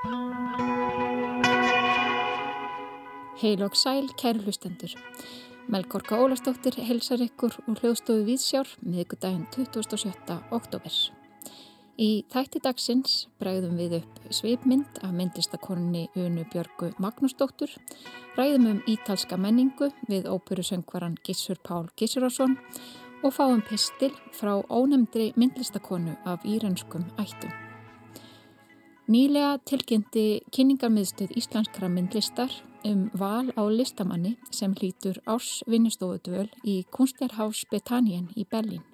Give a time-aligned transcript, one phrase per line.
[0.00, 0.12] Heil
[3.62, 4.94] og sæl, kæru hlustendur.
[5.68, 10.38] Melgorka Ólastóttir helsar ykkur úr hljóðstofu Víðsjár miðgudaginn 27.
[10.56, 10.96] oktober.
[12.00, 17.76] Í þætti dagsins bregðum við upp sveipmynd af myndlistakoninni Unu Björgu Magnúsdóttur,
[18.40, 22.56] ræðum um ítalska menningu við óperusöngvaran Gissur Pál Gissurarsson
[23.20, 27.69] og fáum pistil frá ónemndri myndlistakonu af írenskum ættum.
[29.10, 30.22] Nýlega tilkynnti
[30.54, 32.52] kynningarmiðstöð Íslenskra myndlistar
[32.86, 38.84] um val á listamanni sem hlýtur árs vinnustofudvöl í Kunstlerhaus Betanien í Berlín.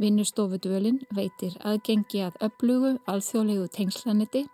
[0.00, 4.46] Vinnustofudvölin veitir aðgengi að öflugu, alþjóðlegu tengslaniti,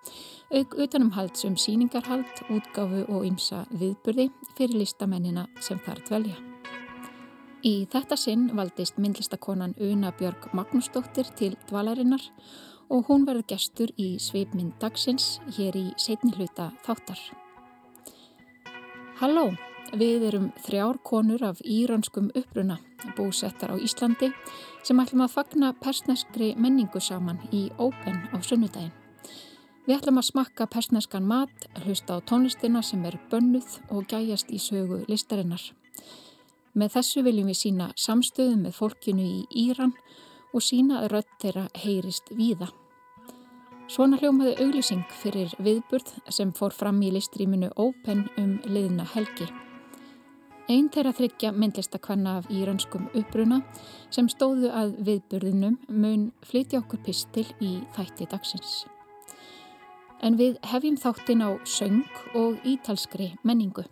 [0.50, 6.36] auk utanumhalds um síningarhald, útgáfu og ymsa viðburði fyrir listamennina sem þar dvelja.
[7.62, 12.26] Í þetta sinn valdist myndlistakonan Una Björg Magnúsdóttir til dvalarinnar
[12.90, 17.20] og hún verði gestur í sveipmynd dagsins hér í setni hluta þáttar.
[19.20, 19.52] Halló,
[19.94, 22.80] við erum þrjár konur af íranskum uppruna
[23.16, 24.32] búsettar á Íslandi
[24.82, 28.92] sem ætlum að fagna persneskri menningu saman í Open á sunnudagin.
[29.84, 31.52] Við ætlum að smakka persneskan mat,
[31.84, 35.60] hlusta á tónlistina sem er bönnuð og gæjast í sögu listarinnar.
[36.74, 40.23] Með þessu viljum við sína samstöðum með fólkinu í Íran og
[40.62, 42.68] sína að rödd þeirra heyrist víða.
[43.90, 49.48] Svona hljómaði auglýsing fyrir viðburð sem fór fram í listrýminu Open um liðna helgi.
[50.72, 53.60] Einn þeirra þryggja myndlistakvanna af íranskum uppruna
[54.14, 58.86] sem stóðu að viðburðinum mun flytja okkur pistil í þætti dagsins.
[60.24, 62.00] En við hefjum þáttinn á söng
[62.32, 63.84] og ítalskri menningu.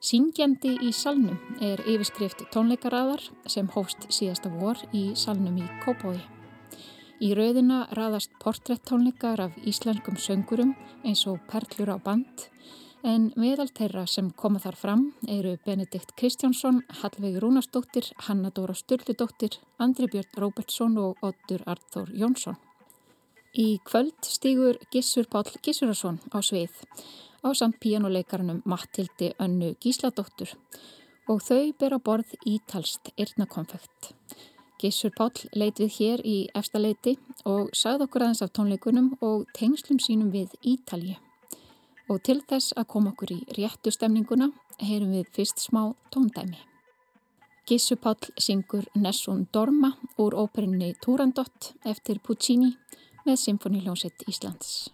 [0.00, 3.20] Syngjandi í salnum er yfirskrift tónleikaraðar
[3.52, 6.16] sem hóst síðasta vor í salnum í Kópói.
[7.20, 10.72] Í rauðina raðast portréttónleikar af íslenskum söngurum
[11.04, 12.46] eins og perlur á band
[13.04, 19.60] en meðal þeirra sem koma þar fram eru Benedikt Kristjánsson, Hallveig Rúnastóttir, Hanna Dóra Sturldudóttir,
[19.76, 22.56] Andri Björn Róbertsson og Ottur Arþór Jónsson.
[23.52, 26.72] Í kvöld stýgur Gissur Pál Gissurarsson á svið
[27.46, 30.54] á samt píjánuleikarnum Mattildi Önnu Gísladóttur
[31.30, 34.14] og þau ber á borð ítalst yrnakonfekt.
[34.80, 40.00] Gissur Páll leit við hér í efstaleiti og sagði okkur aðeins af tónleikunum og tengslum
[40.00, 41.18] sínum við Ítalji.
[42.08, 46.58] Og til þess að koma okkur í réttu stemninguna heyrum við fyrst smá tóndæmi.
[47.68, 52.72] Gissur Páll syngur Nessun Dorma úr óperinni Turandot eftir Puccini
[53.26, 54.88] með Symfóniljónsett Íslands.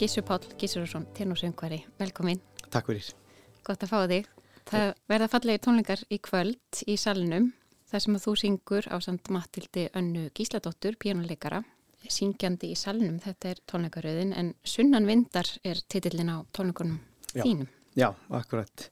[0.00, 2.38] Gísur Pál Gísurarsson, tennorsöngvari, velkomin.
[2.72, 3.08] Takk fyrir.
[3.66, 4.28] Gott að fá þig.
[4.70, 7.50] Það verða fallegi tónlingar í kvöld í salnum,
[7.90, 11.60] þar sem að þú syngur á samt Matildi Önnu Gísladóttur, pjánuleikara,
[12.08, 16.96] syngjandi í salnum, þetta er tónleikaröðin, en Sunnan Vindar er titillin á tónleikunum
[17.34, 17.68] þínum.
[17.92, 18.88] Já, akkurat.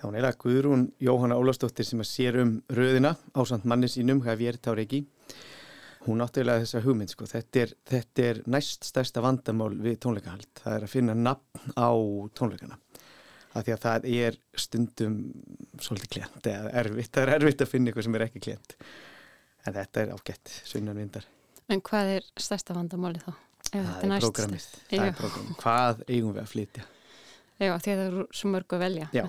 [0.00, 4.24] Það er eða Guðrún Jóhanna Ólastóttir sem að sér um röðina á samt manni sínum,
[4.24, 5.04] þá reiki
[6.06, 7.26] hún áttuðilega þessa hugmynd sko.
[7.28, 11.90] þetta, er, þetta er næst stærsta vandamál við tónleikahald, það er að finna nafn á
[12.36, 12.78] tónleikana
[13.50, 15.18] af því að það er stundum
[15.82, 18.76] svolítið klient, eða erfitt það er erfitt að finna eitthvað sem er ekki klient
[19.66, 21.26] en þetta er ágætt, sunnan vindar
[21.70, 23.34] En hvað er stærsta vandamáli þá?
[23.70, 25.50] Það er prógramið, það er prógramið.
[25.60, 26.86] Hvað eigum við að flytja?
[27.60, 29.10] Já, því að það eru svo mörgu að velja.
[29.14, 29.22] Já,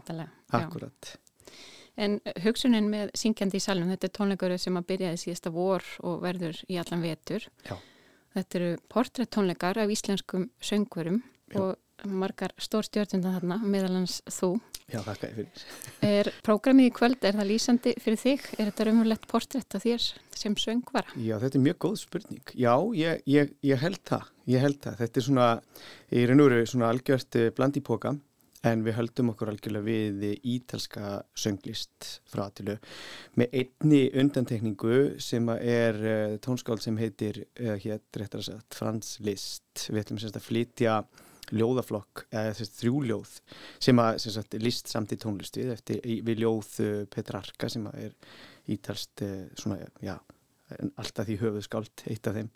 [0.57, 1.11] akkurat.
[2.01, 6.21] En hugsunin með syngjandi í salum, þetta er tónleikur sem að byrjaði síðasta vor og
[6.23, 7.45] verður í allan vetur.
[7.67, 7.75] Já.
[8.31, 11.19] Þetta eru portrættónleikar af íslenskum söngverum
[11.59, 11.75] og
[12.07, 14.55] margar stór stjórnundan þarna, meðalans þú.
[14.91, 15.65] Já, þakka ég fyrir.
[16.07, 18.47] Er prógramið í kvöld, er það lýsandi fyrir þig?
[18.57, 20.07] Er þetta raunverulegt portrætt af þér
[20.41, 21.13] sem söngvara?
[21.19, 22.55] Já, þetta er mjög góð spurning.
[22.57, 24.33] Já, ég, ég, ég held það.
[24.51, 24.97] Ég held það.
[25.03, 25.47] Þetta er svona,
[26.09, 28.15] í raun og veru svona algjört eh, blandípoka
[28.67, 32.77] en við höldum okkur algjörlega við ítalska sönglist frá aðtilu
[33.39, 39.15] með einni undantekningu sem er uh, tónskáld sem heitir, uh, hér réttar að segja, Frans
[39.25, 39.87] Liszt.
[39.89, 40.99] Við ætlum semst að flytja
[41.51, 43.31] ljóðaflokk, eða þess þrjúljóð
[43.83, 48.13] sem að sem sagt, list samt í tónlistið eftir við ljóð uh, Petrarka sem er
[48.71, 49.23] ítalst
[49.57, 50.13] svona, já,
[51.01, 52.51] alltaf því höfuðskáld eitt af þeim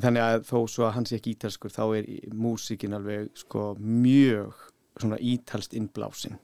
[0.00, 4.69] þannig að þó svo að hans er ekki ítalskur þá er músikin alveg sko mjög
[5.00, 6.38] svona ítalst innblásin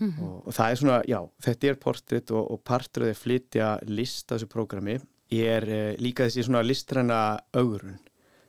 [0.00, 0.22] mm -hmm.
[0.22, 4.34] og, og það er svona, já, þetta er portrétt og, og að flytja list á
[4.34, 7.98] þessu prógrami er uh, líka þessi svona listræna augurun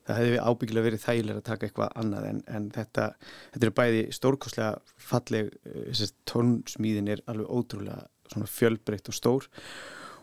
[0.08, 3.08] það hefði ábyggilega verið þægilega að taka eitthvað annað en, en þetta,
[3.54, 8.08] þetta er bæði stórkoslega falleg uh, tónsmíðin er alveg ótrúlega
[8.48, 9.50] fjölbreytt og stór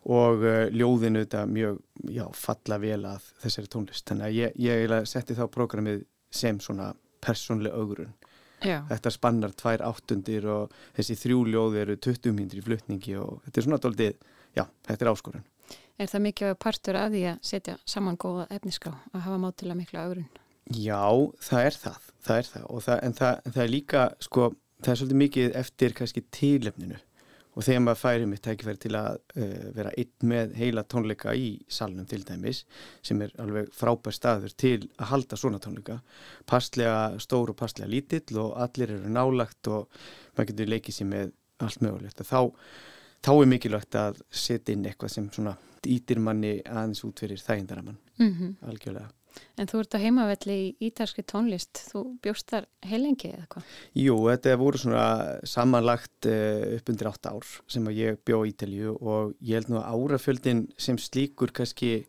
[0.09, 1.81] og uh, ljóðinu þetta mjög
[2.15, 4.07] já, falla vel að þessari tónlist.
[4.09, 6.93] Þannig að ég, ég setti þá prógramið sem svona
[7.25, 8.15] persónlega augurun
[8.65, 8.81] Já.
[8.89, 13.61] Þetta spannar tvær áttundir og þessi þrjú ljóði eru 20 myndir í flutningi og þetta
[13.61, 14.29] er svona doldið,
[14.59, 15.47] já, þetta er áskorun.
[15.99, 20.01] Er það mikið partur að því að setja saman góða efniská að hafa mátilega miklu
[20.03, 20.31] aðurinn?
[20.69, 21.03] Já,
[21.49, 22.65] það er það, það er það.
[22.87, 24.49] það en það, það er líka, sko,
[24.83, 27.01] það er svolítið mikið eftir kannski tílefninu
[27.59, 31.49] og þegar maður færi mitt tækifæri til að uh, vera einn með heila tónleika í
[31.67, 32.63] salnum til dæmis
[33.03, 35.99] sem er alveg frábær staður til að halda svona tónleika
[36.47, 39.91] passlega stór og passlega lítill og allir eru nálagt og
[40.37, 41.35] maður getur leikið sér með
[41.67, 42.41] allt mögulegt þá,
[43.27, 45.57] þá er mikilvægt að setja inn eitthvað sem svona
[45.89, 48.55] ítir manni aðeins út fyrir þægindaramann mm -hmm.
[48.71, 49.11] algjörlega
[49.59, 53.77] En þú ert á heimavelli í ítalski tónlist, þú bjóst þar heilengi eða hvað?
[53.99, 55.07] Jú, þetta voru svona
[55.49, 59.81] samanlagt uh, upp undir 8 ár sem ég bjó í Ítalju og ég held nú
[59.83, 62.03] að áraföldin sem slíkur kannski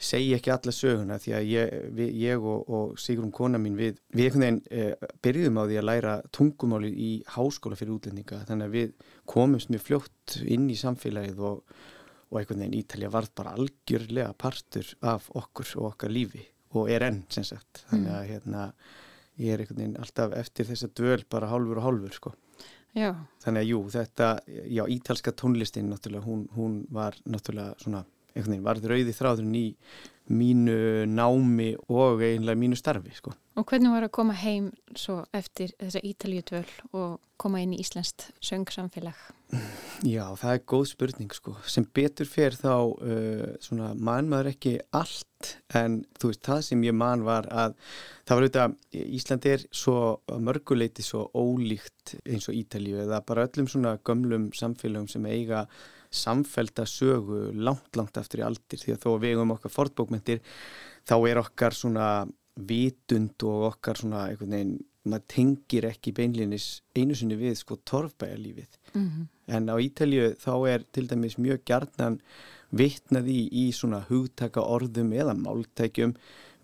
[0.00, 3.98] segi ekki alla söguna því að ég, við, ég og, og Sigrun kona mín við,
[4.16, 8.70] við einhvern veginn uh, byrjuðum á því að læra tungumáli í háskóla fyrir útlendinga þannig
[8.70, 11.80] að við komumst mjög fljótt inn í samfélagið og
[12.30, 16.44] og einhvern veginn Ítalja varð bara algjörlega partur af okkur og okkar lífi
[16.78, 18.30] og er enn sem sagt þannig að mm.
[18.30, 18.66] hérna
[19.40, 22.32] ég er einhvern veginn alltaf eftir þess að döl bara hálfur og hálfur sko
[22.94, 23.10] já.
[23.42, 28.66] þannig að jú þetta, já ítalska tónlistin náttúrulega hún, hún var náttúrulega svona einhvern veginn
[28.66, 29.66] varð rauði þráðurinn í
[30.30, 35.74] mínu námi og einlega mínu starfi sko Og hvernig var að koma heim svo eftir
[35.76, 39.18] þessa Ítaljutvöl og koma inn í Íslandst söngsamfélag?
[40.06, 41.56] Já, það er góð spurning sko.
[41.68, 46.86] Sem betur fer þá uh, svona mann maður ekki allt en þú veist, það sem
[46.86, 47.76] ég mann var að
[48.28, 48.78] það var auðvitað,
[49.18, 49.98] Ísland er svo
[50.46, 55.66] mörguleiti svo ólíkt eins og Ítalju eða bara öllum svona gömlum samfélagum sem eiga
[56.10, 60.40] samfælda sögu langt, langt aftur í aldir því að þó við um okkar fortbókmentir
[61.06, 62.06] þá er okkar svona
[62.60, 68.74] vitund og okkar svona einhvern veginn, maður tengir ekki beinlinis einu sinni við sko torfbæjarlífið
[68.92, 69.26] mm -hmm.
[69.54, 72.20] en á Ítalju þá er til dæmis mjög gjarnan
[72.70, 76.14] vitnaði í svona hugtaka orðum eða máltækjum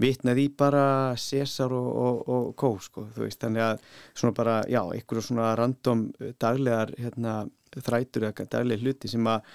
[0.02, 0.86] vitnaði bara
[1.20, 5.52] César og, og, og Kó sko, þú veist, þannig að svona bara, já, einhverju svona
[5.58, 6.08] random
[6.42, 7.36] daglegar hérna,
[7.76, 9.46] þrætur eða dagleg hluti sem að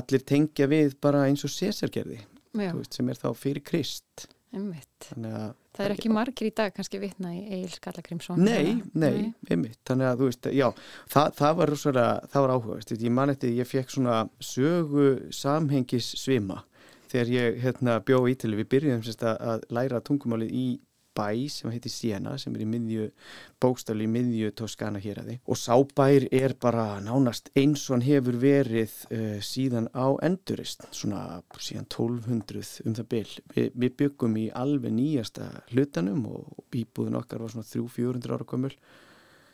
[0.00, 2.20] allir tengja við bara eins og César gerði,
[2.56, 4.30] veist, sem er þá fyrir Krist.
[4.50, 9.30] Þannig að Það er ekki margir í dag kannski vitna í Egil Skallagrimsson Nei, nei,
[9.46, 9.78] einmitt.
[9.86, 10.66] Þannig að þú veist, já,
[11.12, 16.10] það, það var rosalega, það var áhugast Ég man eftir, ég fekk svona sögu samhengis
[16.18, 16.58] svima
[17.10, 20.68] þegar ég hérna, bjó í Ítali, við byrjum sérst, að læra tungumálið í
[21.16, 23.08] bæ sem heitir Siena sem er í miðju,
[23.62, 28.06] bókstafli í miðju Toskana hér að þið og sábær er bara nánast eins og hann
[28.06, 33.36] hefur verið uh, síðan á endurist svona síðan 1200 um það byll.
[33.54, 38.74] Vi, við byggum í alveg nýjasta hlutanum og bíbúðin okkar var svona 300-400 ára komul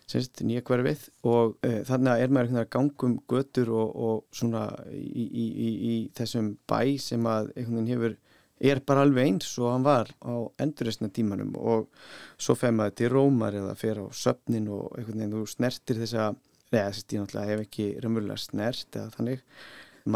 [0.07, 5.47] semst nýja hverfið og uh, þannig er maður gangum götur og, og svona í, í,
[5.47, 8.17] í, í þessum bæ sem að einhvern veginn hefur
[8.71, 10.35] er bara alveg eins og hann var á
[10.65, 11.91] endurreysna tímanum og
[12.41, 16.31] svo fer maður til rómar eða fer á söpnin og einhvern veginn þú snertir þessa
[16.73, 19.45] eða þess að ég náttúrulega hef ekki raunverulega snert eða þannig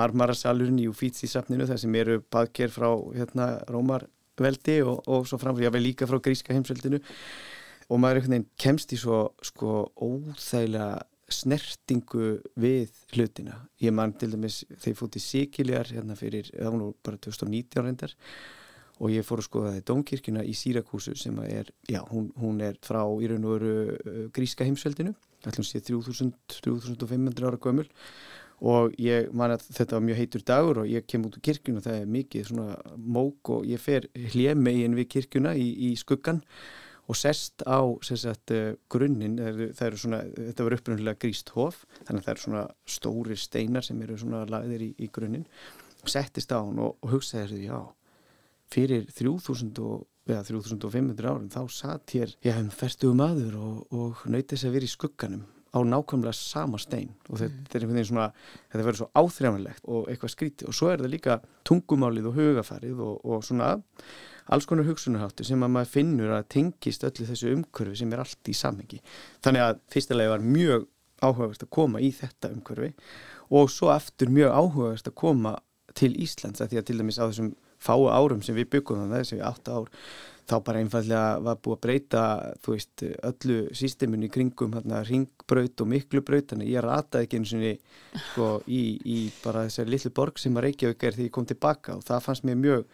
[0.00, 5.84] marmarasalurinn í Uffizi-safninu þar sem eru baðker frá hérna, Rómarveldi og, og svo framfyrir, jável
[5.84, 7.00] líka frá gríska heimsveldinu
[7.90, 13.56] og maður einhvern veginn kemst í svo sko óþægilega snertingu við hlutina.
[13.82, 17.20] Ég man til dæmis þegar ég fótt í Sikiljar hérna fyrir, það var nú bara
[17.26, 18.16] 2019 reyndar
[19.00, 22.60] og ég fór að skoða það í Dómkirkuna í Sýrakúsu sem er, já, hún, hún
[22.64, 25.14] er frá í raun og veru uh, gríska heimsveldinu,
[25.48, 27.88] ætlum sé 3000-3500 ára gömul.
[28.60, 31.80] Og ég man að þetta var mjög heitur dagur og ég kem út úr kirkuna
[31.80, 36.79] það er mikið svona mók og ég fer hljemegin við kirkuna í, í skuggan og
[37.16, 39.38] sest á sagt, uh, grunninn,
[39.76, 42.64] það eru svona, þetta var upprunnulega gríst hof, þannig að það eru svona
[42.96, 45.46] stóri steinar sem eru svona lagðir í, í grunninn,
[46.04, 47.78] settist á hann og, og hugsaði, já,
[48.70, 54.28] fyrir 3000 og, eða 3500 árum þá satt hér, já, um ferstuðu maður og, og
[54.30, 57.12] nöytið þess að vera í skugganum á nákvæmlega sama stein.
[57.30, 57.66] Og þetta mm.
[57.70, 58.26] er einhvern veginn svona,
[58.72, 60.70] þetta verður svo áþrjámanlegt og eitthvað skrítið.
[60.70, 61.36] Og svo er það líka
[61.68, 63.70] tungumálið og hugafarið og, og svona
[64.50, 68.50] alls konar hugsunarháttu sem að maður finnur að tengist öllu þessu umkörfi sem er allt
[68.50, 69.00] í samhengi.
[69.44, 70.88] Þannig að fyrstulega var mjög
[71.20, 72.92] áhugavert að koma í þetta umkörfi
[73.56, 75.56] og svo aftur mjög áhugavert að koma
[75.98, 79.22] til Íslands að því að til dæmis á þessum fáu árum sem við byggum þannig
[79.22, 79.88] þessi átta ár
[80.50, 82.22] þá bara einfallega var búið að breyta
[82.64, 88.20] þú veist öllu sístemunni kringum hérna ringbraut og miklubraut þannig ég rataði ekki eins og
[88.26, 91.96] sko, í, í bara þessari litlu borg sem að Reykjavík er því ég kom tilbaka
[91.96, 92.84] og það fannst mér mjög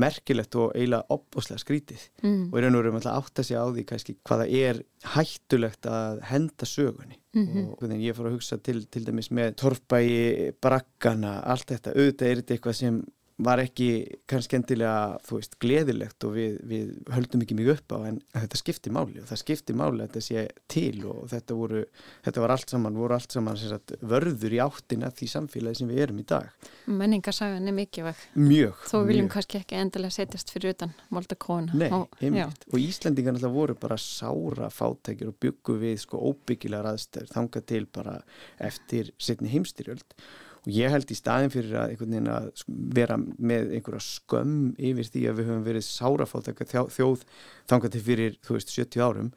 [0.00, 2.44] merkilegt og eiginlega opboslega skrítið mm.
[2.48, 4.80] og í raun og veru maður átt að segja á því kannski hvaða er
[5.14, 7.66] hættulegt að henda sögunni mm -hmm.
[7.72, 12.28] og þannig ég fór að hugsa til, til dæmis með torfbæi, brakkana, allt þetta auðvitað
[12.28, 13.02] er þetta eitthvað sem
[13.40, 13.88] var ekki
[14.28, 18.60] kannski endilega, þú veist, gleðilegt og við, við höldum ekki mikið upp á en þetta
[18.60, 21.82] skipti máli og það skipti máli að þetta sé til og þetta voru
[22.26, 26.02] þetta var allt saman, voru allt saman sagt, vörður í áttina því samfélagi sem við
[26.06, 26.68] erum í dag.
[26.86, 28.26] Menningarsagan er mikið vekk.
[28.42, 28.84] Mjög.
[28.90, 29.32] Þó viljum mjög.
[29.36, 31.72] kannski ekki endilega setjast fyrir utan Volta Kona.
[31.78, 32.68] Nei, heimilt.
[32.72, 37.84] Og Íslandingar alltaf voru bara sára fátækir og byggu við sko óbyggilega raðstæður þanga til
[37.92, 38.18] bara
[38.62, 40.16] eftir setni heimstyrjöld
[40.62, 41.96] og ég held í staðin fyrir að,
[42.30, 42.48] að
[42.94, 46.52] vera með einhverja skömm yfir því að við höfum verið sárafátt
[46.96, 47.24] þjóð
[47.70, 49.32] þangat til fyrir veist, 70 árum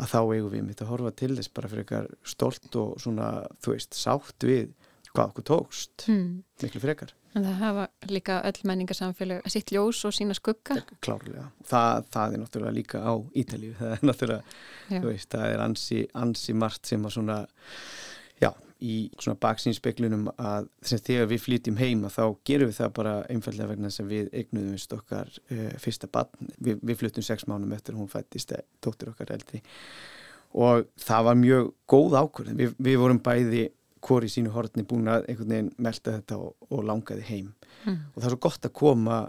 [0.00, 3.32] að þá eigum við mitt að horfa til þess bara fyrir eitthvað stolt og svona
[3.60, 4.70] þú veist sátt við
[5.10, 6.04] hvað okkur tókst.
[6.06, 6.42] Hmm.
[6.62, 7.14] miklu frekar.
[7.34, 10.80] En það hafa líka öll menningarsamfélag sitt ljós og sína skugga.
[11.02, 13.74] Klárlega, það, það er náttúrulega líka á Ítalíu.
[13.78, 17.36] Það er náttúrulega veist, það er ansi, ansi margt sem að svona
[18.80, 23.68] í svona baksínspeklunum að að þegar við flytjum heima þá gerum við það bara einfallega
[23.72, 26.48] vegna að við eignuðumst okkar uh, fyrsta barn.
[26.58, 29.62] Vi, við flyttum sex mánum eftir hún fættist tóttur okkar eldri
[30.50, 32.56] og það var mjög góð ákvörðin.
[32.58, 33.68] Vi, við vorum bæði
[34.02, 37.52] hvori sínu hortni búin að einhvern veginn melda þetta og, og langaði heim
[37.84, 38.00] mm.
[38.14, 39.20] og það er svo gott að koma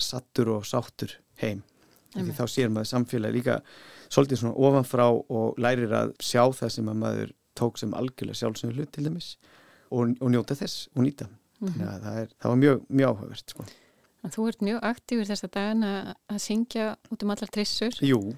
[0.00, 1.64] sattur og sáttur heim.
[2.10, 3.60] Því þá sér maður samfélagi líka
[4.10, 8.78] svolítið svona ofanfrá og lærir að sjá það sem að maður tók sem algjörlega sjálfsögur
[8.78, 9.36] hlut til dæmis
[9.90, 11.72] og, og njóta þess og nýta mm -hmm.
[11.72, 13.64] þannig að það, er, það var mjög, mjög áhugavert sko.
[14.20, 18.34] Þú ert mjög aktífur þess að dagina að syngja út um allar trissur Jú,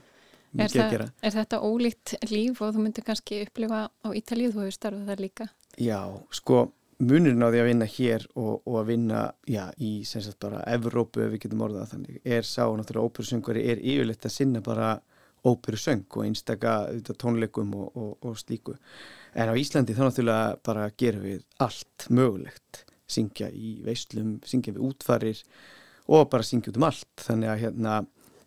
[0.53, 4.61] mikið að gera Er þetta ólíkt líf og þú myndir kannski upplifa á Ítalíð, þú
[4.61, 6.01] hefur starfað þar líka Já,
[6.31, 10.39] sko munurinn á því að vinna hér og, og að vinna já, í sem sagt
[10.43, 14.63] bara Evrópu ef við getum orðað þannig er sá náttúrulega óperusöngari er yfirleitt að sinna
[14.65, 14.93] bara
[15.45, 16.73] óperu söng og einstaka
[17.19, 18.77] tónleikum og, og, og slíku.
[19.35, 22.85] En á Íslandi þá náttúrulega bara gerum við allt mögulegt.
[23.11, 25.43] Syngja í veislum, syngja við útfarir
[26.13, 27.13] og bara syngja út um allt.
[27.27, 27.97] Þannig að hérna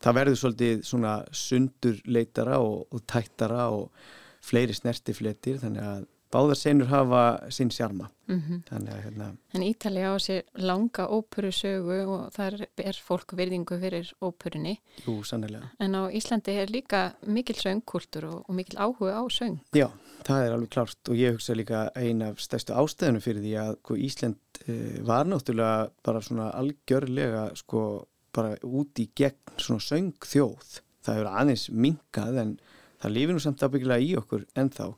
[0.03, 4.05] það verður svolítið svona sundurleitara og, og tættara og
[4.45, 5.59] fleiri snertifletir.
[5.63, 8.09] Þannig að báðar senur hafa sinn sjarma.
[8.25, 8.61] Mm -hmm.
[8.69, 14.13] þannig að hérna En Ítali á sér langa óperusögu og þar er fólk verðingu fyrir
[14.21, 14.79] óperunni.
[15.05, 19.59] Jú, sannilega En á Íslandi er líka mikil söngkultur og, og mikil áhuga á söng.
[19.73, 19.91] Já,
[20.23, 23.75] það er alveg klart og ég hugsa líka eina af stærstu ástæðinu fyrir því að
[23.77, 30.81] sko, Ísland eh, var náttúrulega bara svona algjörlega sko bara út í gegn svona söngþjóð.
[31.05, 32.59] Það hefur aðeins minkað en
[33.01, 34.93] það lifir nú samt ábyggilega í okkur ennþá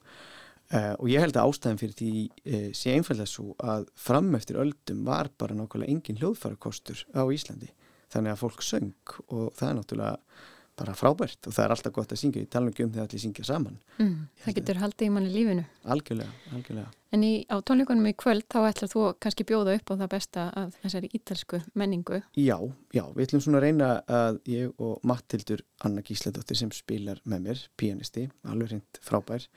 [0.67, 4.59] Uh, og ég held að ástæðin fyrir því uh, sé einfallega svo að fram eftir
[4.59, 7.69] öldum var bara nákvæmlega engin hljóðfærakostur á Íslandi.
[8.11, 10.43] Þannig að fólk söng og það er náttúrulega
[10.77, 13.21] bara frábært og það er alltaf gott að syngja, ég tala ekki um þegar allir
[13.23, 13.79] syngja saman.
[13.97, 15.63] Mm, Það getur haldið í manni lífinu.
[15.95, 16.91] Algjörlega, algjörlega.
[17.15, 20.45] En í, á tónleikunum í kvöld þá ætlar þú kannski bjóða upp á það besta
[20.59, 22.19] af þessari ítalsku menningu.
[22.35, 22.57] Já,
[22.93, 27.45] já, við ætlum svona að reyna að ég og Mattildur Anna Gísladóttir sem spilar með
[27.47, 29.47] mér, pianisti alveg hreint frábær.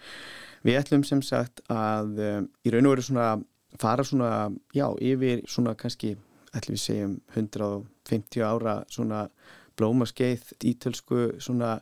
[0.62, 3.29] Við ætlum sem sagt að um, í raun og veru svona
[3.81, 6.15] fara svona, já, yfir svona kannski,
[6.55, 9.27] ætlum við segjum 150 ára svona
[9.81, 11.79] blómaskeið ítölsku svona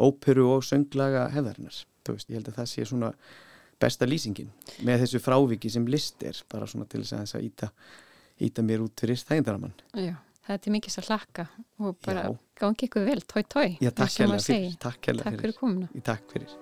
[0.00, 1.82] óperu og sönglaga hefðarinnar.
[2.06, 3.10] Þú veist, ég held að það sé svona
[3.80, 4.50] besta lýsingin
[4.86, 7.70] með þessu fráviki sem list er bara svona til þess að íta,
[8.46, 9.76] íta mér út fyrir þægindaramann.
[9.96, 10.14] Já,
[10.46, 11.46] það er til mikið að hlakka
[11.80, 12.26] og bara
[12.60, 13.68] gangi ykkur vel, tói tói.
[13.80, 14.74] Já, takk hella fyrir.
[14.80, 15.24] Takk, fyrir.
[15.24, 16.04] takk fyrir komuna.
[16.12, 16.58] Takk fyrir.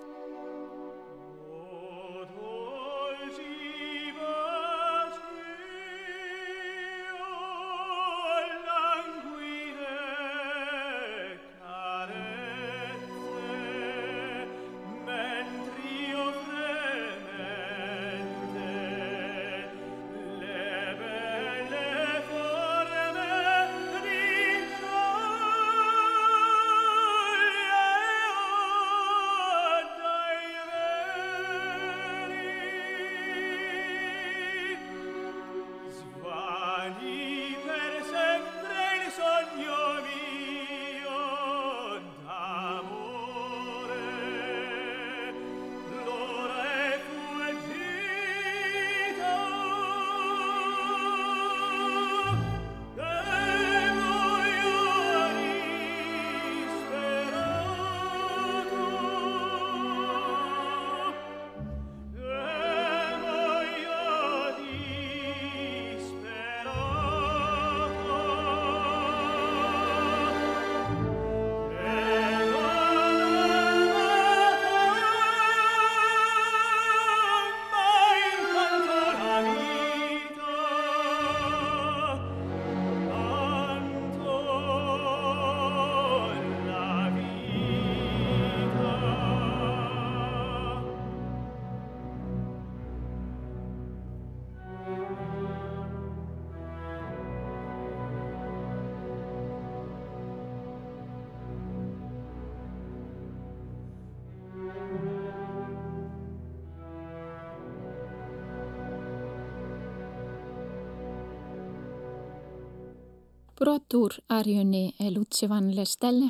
[113.59, 116.29] Brot úr Arjunni Lucivan Lestelle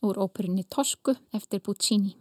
[0.00, 2.14] úr óperunni Tosku eftir Puccini.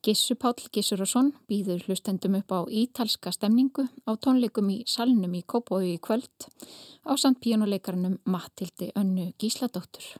[0.00, 5.92] Gissu Páll Gissurosson býður hlustendum upp á ítalska stemningu á tónleikum í salnum í Kópói
[5.92, 6.48] í kvöld
[7.04, 10.16] á samt píjónuleikarnum Matildi Önnu Gísladóttur.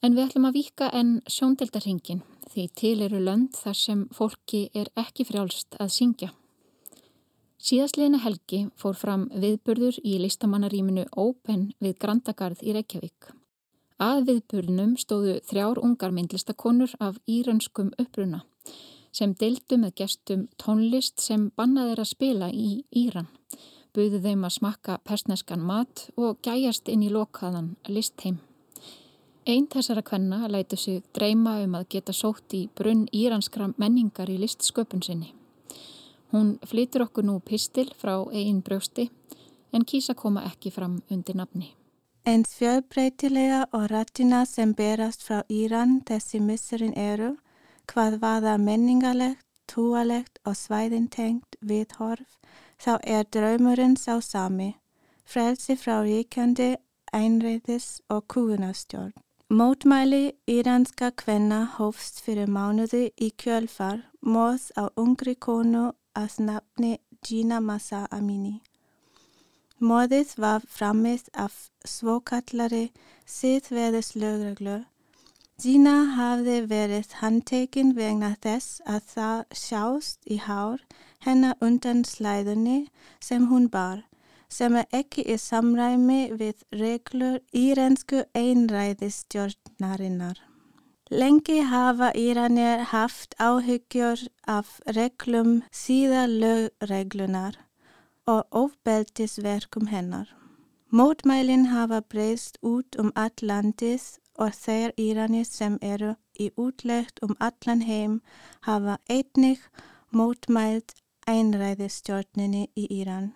[0.00, 2.24] En við ætlum að vika en sjóndeldarhingin
[2.54, 6.32] því til eru lönd þar sem fólki er ekki frjálst að syngja.
[7.62, 13.28] Síðastliðina helgi fór fram viðburður í listamannaríminu Open við Grandagarð í Reykjavík.
[14.02, 18.40] Að viðburðnum stóðu þrjár ungar myndlistakonur af írönskum uppruna
[19.14, 23.28] sem deildu með gestum tónlist sem bannaði að spila í Íran.
[23.94, 28.40] Buðu þeim að smakka persneskan mat og gæjast inn í lokaðan listheim.
[29.46, 34.40] Einn þessara kvenna lætu sig dreyma um að geta sótt í brunn íranskra menningar í
[34.42, 35.30] listsköpun sinni.
[36.32, 39.10] Hún flytur okkur nú pistil frá eigin brjósti
[39.72, 41.74] en kýsa koma ekki fram undir nafni.
[42.24, 47.34] Eins fjölbreytilega og rættina sem berast frá Íran þessi missurinn eru
[47.90, 52.38] hvað vaða menningalegt, túalegt og svæðintengt við horf
[52.82, 54.74] þá er draumurinn sá sami,
[55.24, 56.76] frelsi frá ríkjandi,
[57.12, 59.12] einreiðis og kúunastjórn.
[59.52, 67.60] Mótmæli íranska kvenna hófst fyrir mánuði í kjölfar, móðs á ungri konu að nafni Gina
[67.60, 68.60] Massa Amini.
[69.82, 72.92] Móðið var framist af svokallari
[73.26, 74.84] siðveðislögreglu.
[75.62, 80.78] Gina hafði verið handtekinn vegna þess að það sjást í hár
[81.26, 82.86] hennar undan slæðunni
[83.20, 84.02] sem hún bar,
[84.48, 90.51] sem er ekki í samræmi við reglur írensku einræðistjórnarinnar.
[91.12, 97.58] Lengi hafa Íranir haft áhyggjur af reglum síðalögreglunar
[98.26, 100.30] og ofbeltisverkum hennar.
[100.90, 104.06] Mótmælinn hafa breyst út um all landið
[104.38, 108.22] og þeir Íranir sem eru í útlegt um allan heim
[108.62, 109.60] hafa einnig
[110.16, 110.96] mótmælt
[111.28, 113.34] einræðistjórninni í Íran.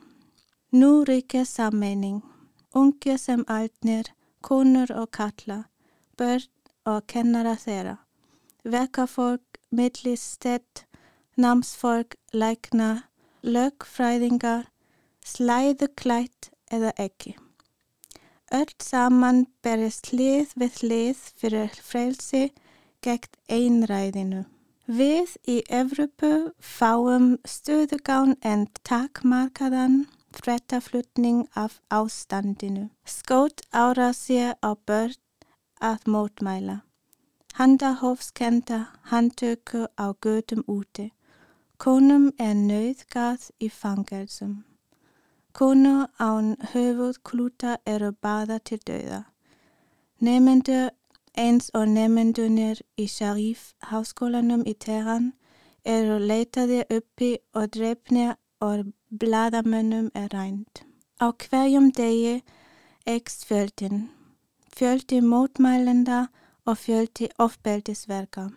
[0.73, 2.23] Nú ríkja sammenning,
[2.75, 5.65] ungja sem altnir, konur og kalla,
[6.17, 6.56] börn
[6.87, 7.97] og kennara þeirra.
[8.65, 10.87] Verkafólk, millistett,
[11.37, 13.09] námsfólk, lækna,
[13.43, 14.67] lögfræðingar,
[15.27, 17.37] slæðuklætt eða ekki.
[18.55, 22.45] Öll saman berist hlið við hlið fyrir frelsi
[23.03, 24.45] gegn einræðinu.
[24.87, 30.05] Við í Evropu fáum stöðugán en takkmarkaðan
[30.37, 32.91] frettaflutning af ástandinu.
[33.03, 35.19] Skót ára sér á börn
[35.81, 36.81] að mótmæla.
[37.55, 41.13] Handahófskenda handtöku á gödum úti.
[41.79, 44.65] Konum er nöðgat í fangelsum.
[45.53, 49.23] Konu án höfuð klúta eru baða til döða.
[50.21, 50.91] Nefnendur
[51.37, 55.33] eins og nefnendunir í Sharif háskólanum í Teheran
[55.85, 60.83] eru leitaði uppi og drefnir og bladamönnum er rænt.
[61.21, 62.43] Á hverjum degi
[63.07, 64.09] ekst fjöldin,
[64.77, 66.27] fjöldi mótmælenda
[66.67, 68.49] og fjöldi ofbeldisverka.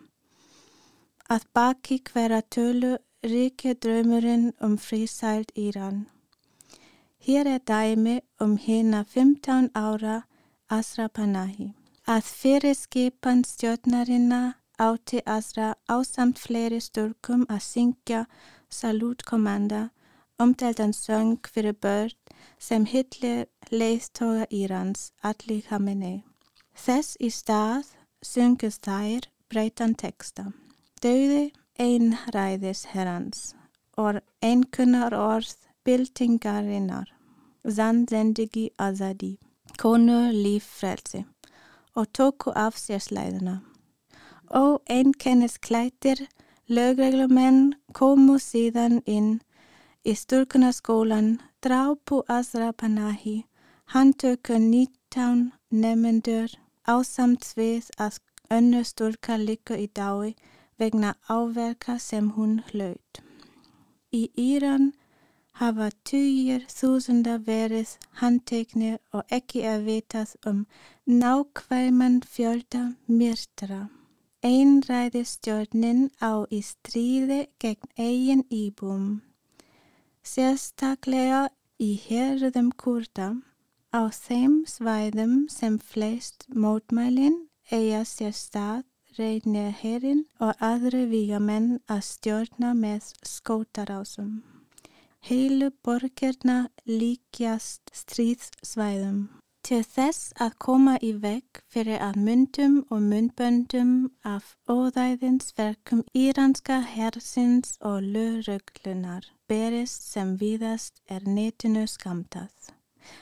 [1.30, 6.06] Að baki hverja tölu ríkja draumurinn um frísælt Íran.
[7.26, 10.22] Hér er dæmi um hérna 15 ára
[10.68, 11.72] Asra Panahi.
[12.06, 18.24] Að fyrir skipan stjórnarinnar átti Asra ásamt fleiri stúrkum að syngja
[18.70, 19.90] salútkommanda
[20.42, 22.19] umdeldan söng fyrir börn
[22.58, 26.22] sem Hitler leiðtoga Írans allir Khamenei.
[26.74, 30.50] Þess í stað sungust þær breytan teksta.
[31.02, 31.50] Dauði
[31.80, 33.54] einræðis herrans
[33.96, 37.08] og einkunnar orð byltingarinnar,
[37.64, 39.36] zanzendigi azadi,
[39.80, 41.24] konu líf frelsi
[41.96, 43.60] og tóku af sér slæðuna.
[44.50, 46.26] Og einkennis klættir
[46.68, 49.40] lögreglumenn komu síðan inn
[50.04, 53.44] í stúrkunaskólan drápu Azra Panahi,
[53.92, 56.54] handtöku 19 nefnendur
[56.88, 60.34] ásamt við að önnu stúrka líka í dái
[60.80, 63.20] vegna áverka sem hún hlaut.
[64.12, 64.92] Í Íran
[65.60, 70.66] hafa týjir þúsunda verið handteknir og ekki er vitað um
[71.06, 73.88] nákvæman fjölda myrtra.
[74.40, 79.20] Einræðistjórnin á í stríði gegn eigin íbúm.
[80.20, 81.48] Sérstaklega
[81.80, 83.30] í herðum kurda
[83.90, 87.38] á þeim svæðum sem flest mótmælinn
[87.72, 88.84] eiga sér stað
[89.18, 94.42] reynir herrin og aðri vígamenn að stjórna með skótarásum.
[95.24, 99.28] Heilu borgerna líkjast stríðsvæðum.
[99.64, 103.92] Til þess að koma í veg fyrir að myndum og myndböndum
[104.24, 112.70] af óðæðinsverkum íranska hersins og lögreglunar berist sem viðast er netinu skamtað.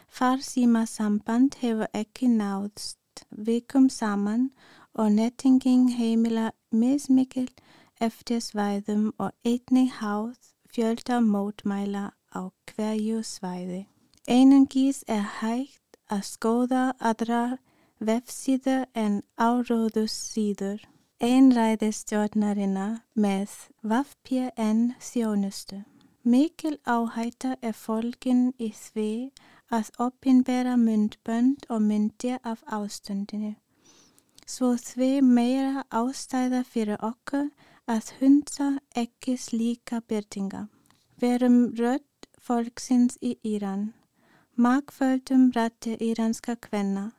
[0.08, 4.50] Farsíma samband hefur ekki náðst vikum saman
[4.94, 7.48] og nettinging heimila mismikil
[8.00, 10.36] eftir svæðum og einnig háð
[10.72, 13.86] fjölda mótmæla á hverju svæði.
[14.28, 17.58] Einungis er hægt að skoða aðra
[17.98, 20.84] vefsíður en áróðus síður.
[21.18, 25.82] Einræðistjórnarina með VPN þjónustu.
[26.28, 29.12] Mikil áhætta er fólkin í því
[29.72, 33.54] að opinbera myndbönd og myndir af ástundinu.
[34.44, 37.48] Svo því meira ástæða fyrir okkur
[37.94, 38.68] að hunsa
[39.04, 40.66] ekki slíka byrtinga.
[41.20, 43.94] Verum rödd fólksins í Íran.
[44.56, 47.12] Magföldum rætti íranska kvenna.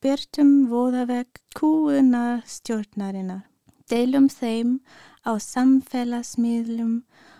[0.00, 3.42] Byrtum voðavegg kúunar stjórnarinnar.
[3.90, 4.78] Deilum þeim
[5.26, 7.35] á samfélagsmiðlum og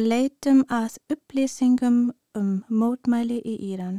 [0.00, 1.96] leitum að upplýsingum
[2.34, 3.98] um mótmæli í Íran.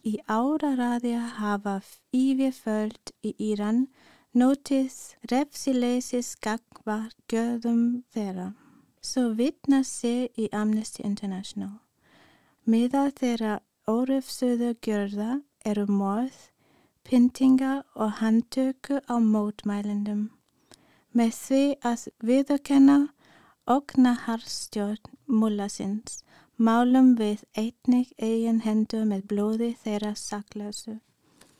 [0.00, 1.82] Í áraræðja hafa
[2.16, 3.88] yfirföld í Íran
[4.32, 4.94] notið
[5.30, 8.54] refsileysis gagvar göðum þeirra.
[9.04, 11.76] Svo vitna sé í Amnesty International.
[12.64, 16.40] Miða þeirra órefsuðu gjörða eru morð,
[17.04, 20.30] pyntinga og handtöku á mótmælendum.
[21.12, 22.98] Með því að viðurkenna
[23.68, 26.22] okna harstjórn múlasins
[26.68, 30.96] málum við einnig eigin hendur með blóði þeirra saklausu.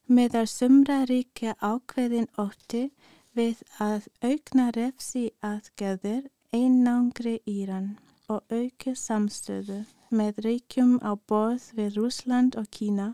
[0.08, 2.88] Meðar sumra ríkja ákveðin ótti
[3.36, 7.98] við að aukna refsi aðgerðir einangri Íran
[8.32, 13.12] og auki samstöðu með ríkjum á borð við Rúsland og Kína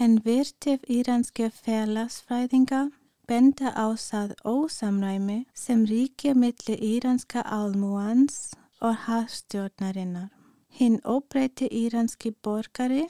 [0.00, 2.86] en virtif íranske félagsfræðinga
[3.32, 8.34] benda á það ósamræmi sem ríkja milli íranska álmúans
[8.84, 10.28] og hafstjórnarinnar.
[10.68, 13.06] Hinn óbreyti íranski borgari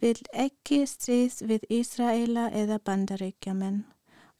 [0.00, 3.82] vil ekki stríð við Ísraela eða bandaríkjaman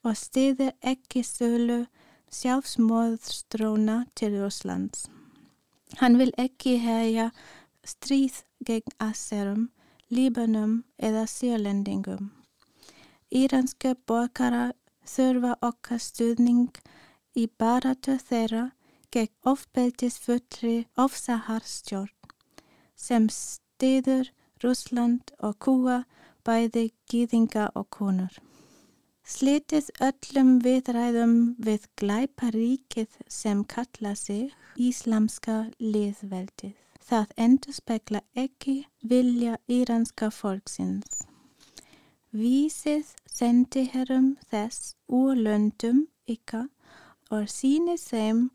[0.01, 1.77] og stiðir ekki sölu
[2.39, 5.05] sjálfsmóðstróna til Rúslands.
[6.01, 7.29] Hann vil ekki herja
[7.85, 9.69] stríð gegn Asserum,
[10.09, 12.33] Líbanum eða Sýrlendingum.
[13.29, 14.73] Íranska borgara
[15.07, 16.81] þurfa okkar stuðning
[17.37, 18.65] í baratu þeirra
[19.13, 22.13] gegn ofbeldisfullri ofsaharstjórn
[22.97, 24.31] sem stiður
[24.63, 26.01] Rúsland og Kúa
[26.47, 28.33] bæði gýðinga og konur.
[29.27, 31.35] Slitið öllum viðræðum
[31.67, 36.75] við glæparíkið sem kalla sig Íslamska liðveldið.
[37.07, 41.23] Það endur spekla ekki vilja íranska fólksins.
[42.35, 46.67] Vísið sendi herrum þess úr löndum ykkar
[47.31, 48.49] og síni þeim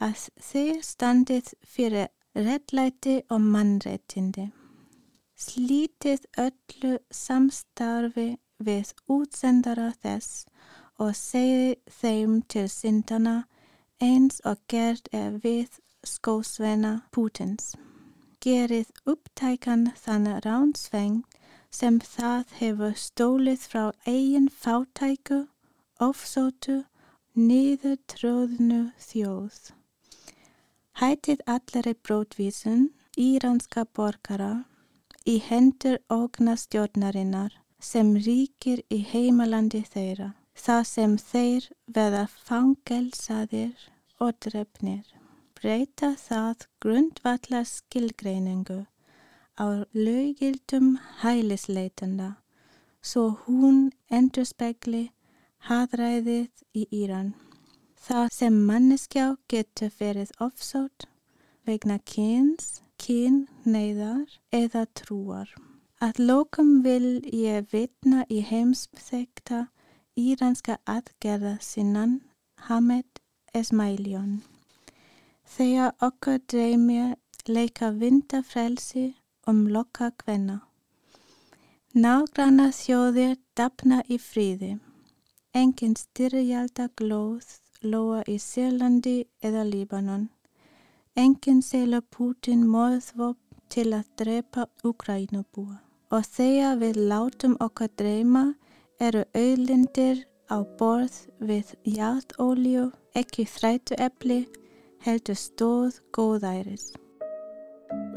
[0.00, 4.48] að þeir standið fyrir rettlæti og mannrettindi.
[5.36, 10.46] Slítið öllu samstarfi við útsendara þess
[10.98, 13.36] og segi þeim til syndana
[14.00, 17.74] eins og gerð er við skósveina Pútins.
[18.40, 21.22] Gerið upptækan þann ránsveng
[21.70, 25.46] sem það hefur stólið frá eigin fátæku,
[26.00, 26.84] ofsótu,
[27.34, 29.58] niður tróðnu þjóð.
[30.98, 34.64] Hætið allari brótvísun, íranska borgara
[35.28, 45.04] í hendur ógnastjórnarinnar sem ríkir í heimalandi þeirra, það sem þeir veða fangelsaðir og drefnir.
[45.58, 48.84] Breyta það grundvallar skilgreiningu
[49.58, 52.30] á lögildum hælisleitanda
[53.02, 53.78] svo hún
[54.10, 55.04] endur spekli
[55.68, 57.34] haðræðið í Íran.
[57.98, 61.08] Það sem manneskjá getur verið ofsótt
[61.66, 65.50] vegna kyns kyn, neyðar eða trúar.
[66.00, 69.66] Að lókum vil ég vitna í heimsþekta
[70.18, 72.20] íranska aðgerða sinnan
[72.68, 73.20] Hamed
[73.54, 74.42] Esmailion.
[75.48, 77.16] Þegar okkur dreymir
[77.48, 79.14] leika vindafrelsi
[79.48, 80.58] um lokka kvenna.
[81.94, 84.74] Nágranna þjóðir dapna í fríði.
[85.56, 90.28] Engin styrjalda glóð loa í Sérlandi eða Líbanon.
[91.16, 93.38] Enginn selur Putin morðvop
[93.72, 95.80] til að drepa Ukrænubúa.
[96.12, 98.44] Og þegar við látum okkar dreyma
[99.00, 104.40] eru auðlindir á borð við hjartólju, ekki þrætu epli,
[105.04, 106.92] heldur stóð góðæris.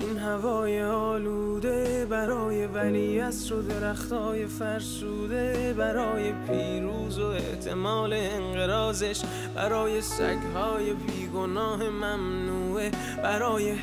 [0.00, 9.22] این هوای آلوده برای ولی و درختای فرسوده برای پیروز و احتمال انقرازش
[9.54, 12.90] برای سگهای بیگناه ممنوعه
[13.22, 13.74] برای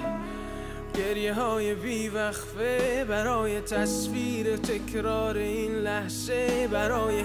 [0.97, 7.23] گریه های بیوقفه برای تصویر تکرار این لحظه برای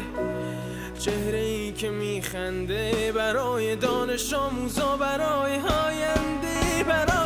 [0.98, 7.25] چهره ای که میخنده برای دانش آموزا برای آینده برای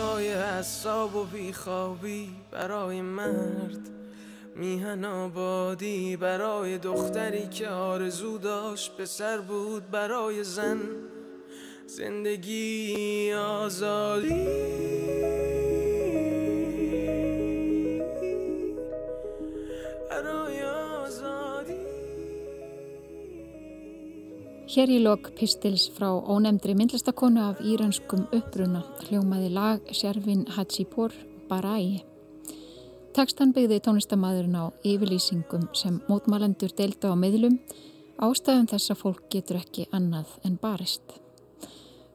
[0.00, 3.88] غرصای حساب و بیخوابی برای مرد.
[4.56, 10.80] میهن آبادی برای دختری که آرزو داشت پسر بود برای زن.
[11.86, 14.46] زندگی آزادی.
[24.70, 31.10] Hér í lok pistils frá ónemndri myndlistakonu af íranskum uppruna hljómaði lag Sjervin Hachipur
[31.48, 32.04] Barai.
[33.10, 37.56] Tekstan byggði tónlistamæðurinn á yfirlýsingum sem mótmælendur deilda á miðlum
[38.22, 41.16] ástæðum þess að fólk getur ekki annað en barist.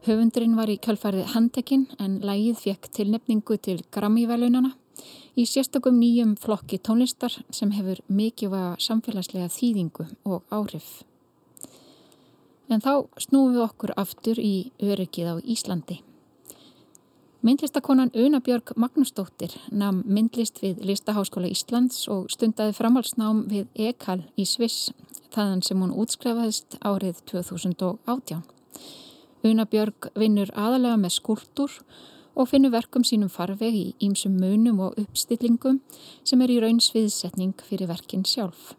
[0.08, 4.70] Höfundurinn var í kjálfarið handekinn en lægið fekk tilnefningu til Grammy-velunana
[5.36, 11.04] í sérstakum nýjum flokki tónlistar sem hefur mikið samfélagslega þýðingu og áhrif.
[12.66, 16.00] En þá snúum við okkur aftur í öryggið á Íslandi.
[17.46, 24.88] Myndlistakonan Unabjörg Magnúsdóttir nam myndlist við Listaháskóla Íslands og stundaði framhalsnám við EKAL í Sviss,
[25.30, 28.42] þaðan sem hún útskrefaðist árið 2018.
[29.46, 31.76] Una Björg vinnur aðalega með skúltur
[32.34, 35.78] og finnur verkum sínum farveg í ímsum munum og uppstillingum
[36.26, 38.74] sem er í raun sviðsetning fyrir verkin sjálf.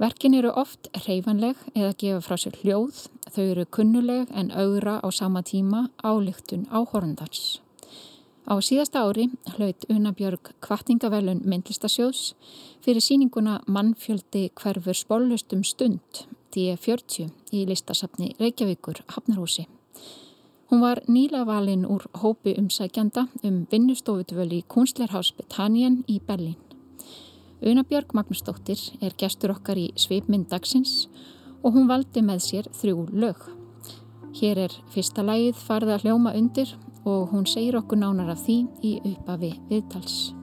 [0.00, 3.02] Verkin eru oft reyfanleg eða gefa frá sér hljóð,
[3.34, 7.60] þau eru kunnuleg en augra á sama tíma álíktun áhorndars.
[8.48, 9.26] Á síðasta ári
[9.58, 12.32] hlaut Una Björg kvartningavelun myndlistasjóðs
[12.80, 16.24] fyrir síninguna Mannfjöldi hverfur spólustum stund,
[16.56, 19.68] D40 í listasafni Reykjavíkur Hafnarhúsi.
[20.72, 26.69] Hún var nýla valin úr hópi umsækjanda um vinnustofudvöl í Kunstlerhaus Betanien í Berlín.
[27.60, 31.10] Una Björg Magnúsdóttir er gestur okkar í Sveipmynd dagsins
[31.60, 33.42] og hún valdi með sér þrjú lög.
[34.40, 36.72] Hér er fyrsta lægið farða hljóma undir
[37.04, 40.39] og hún segir okkur nánar af því í uppafi viðtals.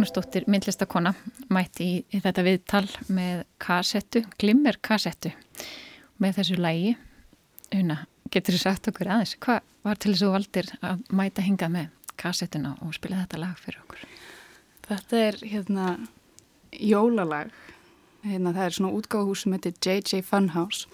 [0.00, 1.10] Björg Magnúsdóttir, myndlistakona,
[1.52, 5.28] mætti í, í þetta viðtal með kassettu, glimmer kassettu
[6.16, 6.94] með þessu lægi.
[7.76, 7.98] Una,
[8.32, 11.74] getur þú sagt okkur aðeins, hvað var til þess að þú valdir að mæta hingað
[11.74, 14.08] með kassettuna og spila þetta lag fyrir okkur?
[14.88, 15.90] Þetta er hérna
[16.72, 17.52] jólalag,
[18.24, 20.88] hérna, það er svona útgáðhús sem heitir JJ Funhouse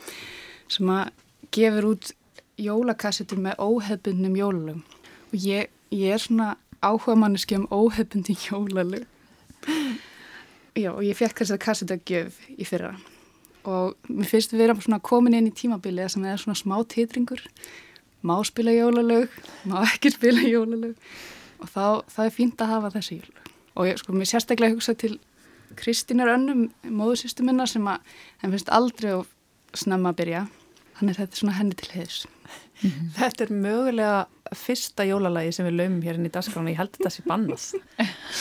[0.66, 1.14] sem að
[1.54, 2.10] gefur út
[2.58, 4.82] jólakassettur með óhefbundnum jólalögum
[5.30, 6.56] og ég, ég er svona
[6.86, 9.06] áhuga manneski um óhefbundi jólalög.
[10.76, 12.92] Já, og ég fekk þess að kasseta gjöf í fyrra.
[13.66, 17.42] Og mér finnst við vera svona komin inn í tímabilið sem er svona smá titringur.
[18.26, 19.32] Má spila jólalög,
[19.66, 20.94] má ekki spila jólalög.
[21.60, 23.42] Og þá, þá er fínt að hafa þessi jólalög
[23.76, 25.18] og ég, sko, mér sérstaklega hugsa til
[25.76, 29.26] Kristínar önnum, móðursýstu minna sem að henn finnst aldrei að
[29.76, 30.46] snemma að byrja.
[30.96, 32.22] Þannig að þetta er svona henni til heiðs
[32.82, 33.12] mm -hmm.
[33.18, 37.22] Þetta er mögulega fyrsta jólalagi sem við laumum hérna í dasgránu, ég held þetta sé
[37.26, 37.74] bannast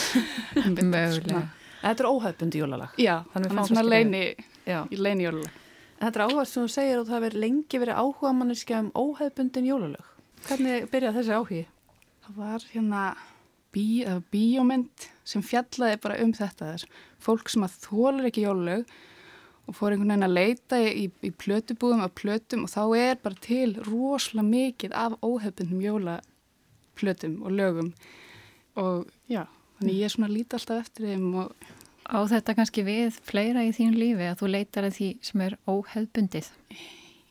[0.93, 1.47] Mögulega.
[1.81, 2.89] Þetta er óhæfbundi jólalag.
[2.97, 4.35] Já, þannig að svona leini,
[4.91, 5.51] leini jólalag.
[5.99, 9.67] Þetta er áhæft sem þú segir og það verður lengi verið áhuga manneski um óhæfbundin
[9.69, 10.05] jólalag.
[10.47, 11.65] Hvernig byrjaði þessi áhugi?
[12.25, 13.01] Það var hérna
[13.75, 13.85] bí,
[14.33, 16.71] bíómynd sem fjallaði bara um þetta.
[16.73, 16.85] Þess
[17.25, 18.85] fólk sem að þólar ekki jólalag
[19.65, 23.41] og fór einhvern veginn að leita í, í plötubúðum af plötum og þá er bara
[23.41, 27.91] til rosalega mikið af óhefbundum jólaplötum og lögum
[28.75, 29.45] og já,
[29.79, 31.73] þannig ég er svona lítið alltaf eftir þeim og
[32.05, 35.55] Á þetta kannski við fleira í þín lífi að þú leitar að því sem er
[35.65, 36.51] óhefbundið?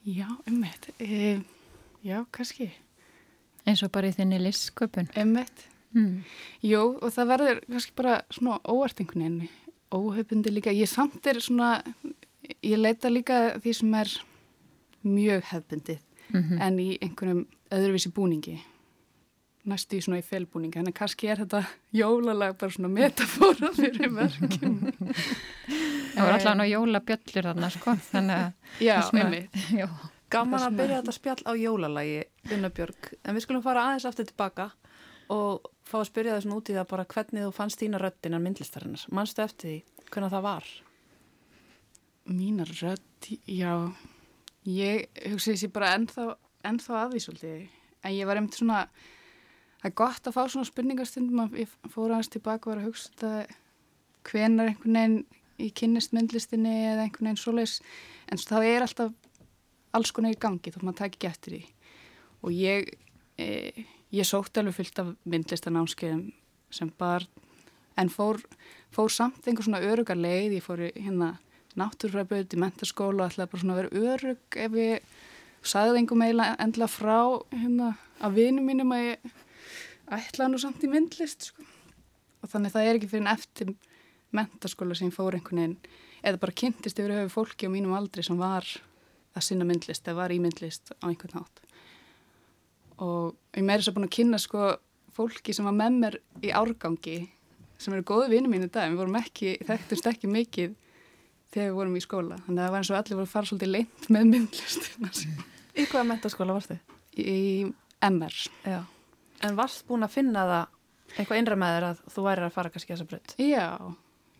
[0.03, 1.37] Já, ummitt e,
[2.03, 2.73] Já, kannski
[3.65, 5.13] Eins og bara í þinni listsköpun?
[5.15, 6.25] Ummitt mm.
[6.67, 9.53] Jó, og það verður kannski bara svona óartinguninni
[9.95, 11.79] óhefbundi líka, ég samt er svona
[12.63, 14.13] ég leita líka því sem er
[15.05, 16.61] mjög hefbundið mm -hmm.
[16.61, 18.61] en í einhvernum öðruvísi búningi.
[19.65, 20.79] Næstu í svona í felbúningi.
[20.79, 24.93] Þannig að kannski er þetta jólalag bara svona metafóra fyrir verkjum
[26.15, 29.51] Það voru alltaf ná jólabjöllur þarna sko þannig að Já, einmitt
[30.35, 32.23] Gaman að byrja þetta spjall á jólalagi
[32.55, 34.71] Unnabjörg, en við skulum fara aðeins aftur tilbaka
[35.33, 38.45] og fá að spyrja þessum út í það bara hvernig þú fannst þína röttin en
[38.45, 40.71] myndlistarinnar, mannstu eftir því hvernig það var?
[42.25, 43.93] Mína rött, já
[44.65, 46.31] ég hugsa þessi bara ennþá,
[46.65, 47.67] ennþá að því svolítið.
[48.05, 48.87] En ég var einmitt svona
[49.83, 52.89] það er gott að fá svona spurningastundum að ég fór aðeins tilbaka og var að
[52.89, 55.19] hugsa þetta hvenar einhvern veginn
[55.61, 57.77] í kynnist myndlistinni eða einhvern veginn svoleis
[58.33, 59.13] en þá er alltaf
[59.95, 61.63] alls konar í gangi þó maður takk ekki eftir því.
[62.45, 62.89] Og ég
[63.37, 63.85] e,
[64.17, 66.31] ég sótti alveg fyllt af myndlistanámskeiðum
[66.73, 67.29] sem barn
[68.01, 68.41] en fór,
[68.91, 71.35] fór samt einhver svona örugar leið, ég fór hérna
[71.81, 75.09] náttúrfræðböð í mentarskóla og ætlaði bara svona að vera örug ef ég
[75.65, 77.19] sagði einhver meila endla frá
[77.55, 79.35] hérna að vinum mínum að ég
[80.19, 81.67] ætlaði nú samt í myndlist sko.
[82.45, 83.75] og þannig það er ekki fyrir en eftir
[84.35, 85.77] mentarskóla sem fór einhvern veginn
[86.25, 88.67] eða bara kynntist yfir höfu fólki á mínum aldri sem var
[89.35, 91.63] að sinna myndlist eða var í myndlist á einhvern nátt
[93.03, 94.75] og ég meiri svo búin að kynna sko
[95.15, 97.19] fólki sem var með mér í árgangi
[97.79, 100.75] sem eru góðu vinið mínu dag, við vorum ekki, þekktust ekki mikið
[101.55, 103.51] þegar við vorum í skóla þannig að það var eins og allir voru að fara
[103.51, 105.13] svolítið leint með myndlistina
[105.81, 106.95] Í hvaða mentaskóla varst þið?
[107.19, 107.39] í
[108.05, 108.37] MR
[108.67, 108.81] Já.
[109.47, 112.73] En varst búin að finna það eitthvað innra með þér að þú væri að fara
[112.75, 113.35] kannski þessa brönd?
[113.39, 113.67] Já,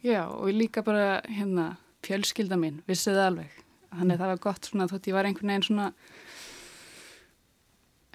[0.05, 1.67] já og líka bara hérna
[2.05, 3.61] fjölskylda mín, vissið alveg
[3.95, 5.91] þannig að það var gott svona þótt ég var einhvern veginn svona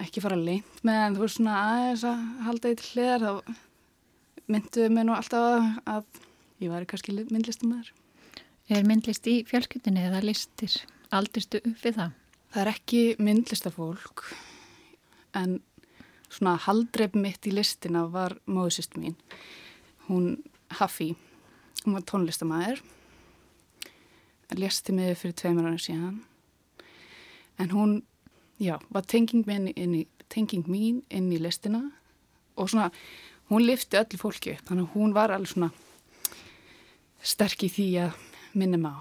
[0.00, 3.32] ekki fara leint með en þú veist svona aðeins að halda eitt hliðar þá
[4.50, 6.20] mynduðu mig nú alltaf að
[6.60, 7.92] ég væri kannski myndlistamæður
[8.70, 10.70] Er myndlist í fjölskyldinni eða listir?
[11.10, 12.12] Aldistu upp við það?
[12.52, 14.22] Það er ekki myndlistafólk
[15.40, 15.56] en
[16.30, 19.16] svona haldreip mitt í listina var móðsist mín.
[20.06, 20.36] Hún
[20.70, 21.16] Hafi,
[21.82, 22.78] hún var tónlistamæður,
[24.54, 26.20] lesti mig fyrir tveimur ára síðan
[27.58, 27.96] en hún,
[28.62, 30.06] já, var tenging mín inn í,
[30.70, 31.82] mín inn í listina
[32.54, 32.92] og svona,
[33.50, 35.72] hún lifti öllu fólki upp, þannig að hún var alveg svona
[37.18, 38.94] sterk í því að minnum á.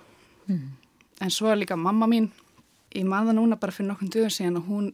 [0.48, 0.68] Mm.
[1.22, 2.30] En svo er líka mamma mín,
[2.96, 4.92] ég man það núna bara fyrir nokkrum dögum síðan og hún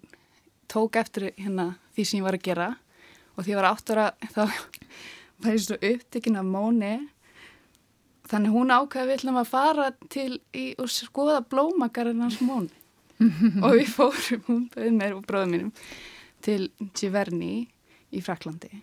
[0.72, 2.70] tók eftir hérna því sem ég var að gera.
[3.36, 4.41] Og því ég var átt ára þá
[5.43, 6.95] var ég svo upptekinn af móni.
[8.26, 12.74] Þannig hún ákveði við ætlum að fara til í, og skoða blómagarinn hans móni.
[13.64, 15.70] Og við fórum, hún bauð mér og bróðum mínum
[16.43, 16.66] til
[16.97, 17.70] Giverny
[18.12, 18.82] í Fraklandi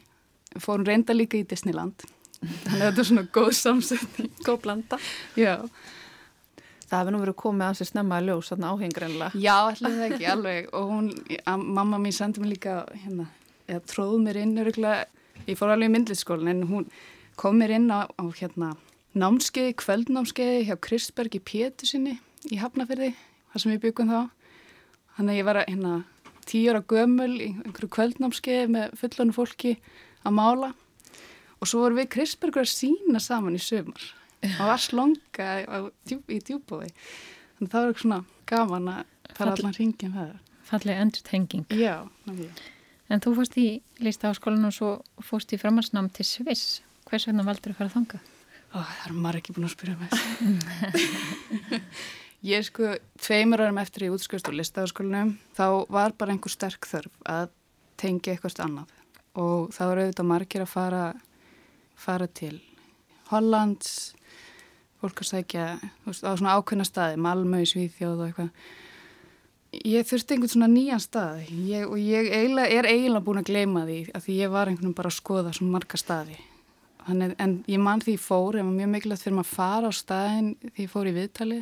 [0.53, 2.05] við fórum reynda líka í Disneyland
[2.43, 4.99] þannig að þetta er svona góð samsetning góð blanda
[5.39, 5.57] já
[6.93, 9.39] Það hefði nú verið komið að sér snemma að ljós, þarna áhengreinlega.
[9.41, 10.67] Já, allir það ekki, alveg.
[10.77, 11.07] Og hún,
[11.49, 13.25] að, mamma mín sendi mér líka, hérna,
[13.65, 15.07] eða tróð mér inn, öruglega,
[15.47, 16.85] ég fór alveg í myndliskólinn, en hún
[17.41, 18.75] kom mér inn á, á hérna,
[19.17, 22.19] námskeiði, kvöldnámskeiði hjá Kristberg í Pétusinni
[22.53, 23.15] í Hafnafyrði,
[23.55, 24.21] þar sem við byggum þá.
[25.17, 25.97] Þannig að ég var, hérna,
[26.45, 29.79] tíur á gömul í einhverju kvöldnámskeiði með fullonu fólki
[30.29, 30.75] að mála.
[31.63, 34.09] Og svo voru við Kristbergur að sína saman í sömur
[34.43, 35.49] og var slonga
[36.09, 40.33] djúp, í djúbói þannig að það var eitthvað svona gaman að fara allan hringin það
[40.67, 41.97] Fallið endur tenging Já,
[42.27, 42.71] náttúrulega
[43.13, 43.67] En þú fórst í
[44.01, 44.91] listaháskólan og svo
[45.21, 46.81] fórst í framhansnám til Sviss.
[47.11, 48.21] Hvers vegna valdur þú að fara að þanga?
[48.73, 50.11] Ó, það er marg ekki búin að spyrja mig.
[52.53, 55.37] Ég sko tveimur árum eftir ég útskjöst á listaháskólanum.
[55.55, 57.53] Þá var bara einhver sterk þörf að
[58.01, 58.97] tengja eitthvað annað.
[59.39, 61.05] Og þá eru auðvitað margir að fara
[62.03, 62.59] fara til
[63.31, 64.13] Hollands
[65.03, 65.67] fólk að sækja
[66.07, 68.51] veist, á svona ákveðna staði, Malmö, Svíþjóð og eitthvað.
[69.89, 73.87] Ég þurfti einhvern svona nýjan stað ég, og ég eiginlega, er eiginlega búin að gleyma
[73.89, 76.37] því að því ég var einhvern veginn bara að skoða svona marga staði.
[77.07, 79.91] Þannig, en ég man því ég fór, ég var mjög mikilvægt fyrir maður að fara
[79.91, 81.59] á staðin því ég fór í viðtali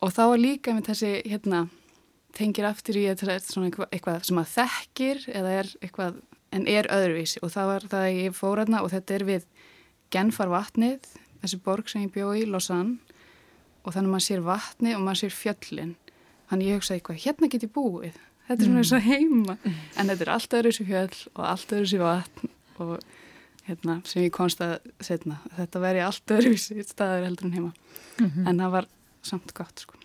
[0.00, 1.60] og þá var líka með þessi, hérna,
[2.34, 6.18] tengir aftur í er eitthvað, eitthvað sem að þekkir eða er eitthvað,
[6.54, 7.40] en er öðruvísi.
[7.44, 9.46] Og það var það að ég fór hérna og þetta er við
[10.10, 11.06] Genfar vatnið
[11.40, 12.98] þessi borg sem ég bjóð í, Lausanne.
[13.84, 15.94] Og þannig að maður sér vatni og maður sér fjöllin.
[16.50, 18.18] Þannig ég hugsaði eitthvað, hérna get ég búið.
[18.48, 19.56] Þetta er svona eins og heima.
[19.94, 22.96] En þetta er allt öðru sér fjöll og allt öðru sér vatn og
[23.68, 27.72] hérna, sem ég konst að setna þetta veri allt öðru sér staður heldur en heima.
[28.18, 28.48] Mm -hmm.
[28.50, 28.90] en það var
[29.22, 29.99] samt gott sko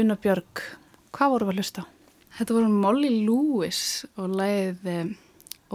[0.00, 0.60] Una Björg,
[1.12, 1.86] hvað voru við að hlusta á?
[2.38, 3.80] Þetta voru Molly Lewis
[4.16, 5.10] og lagið um,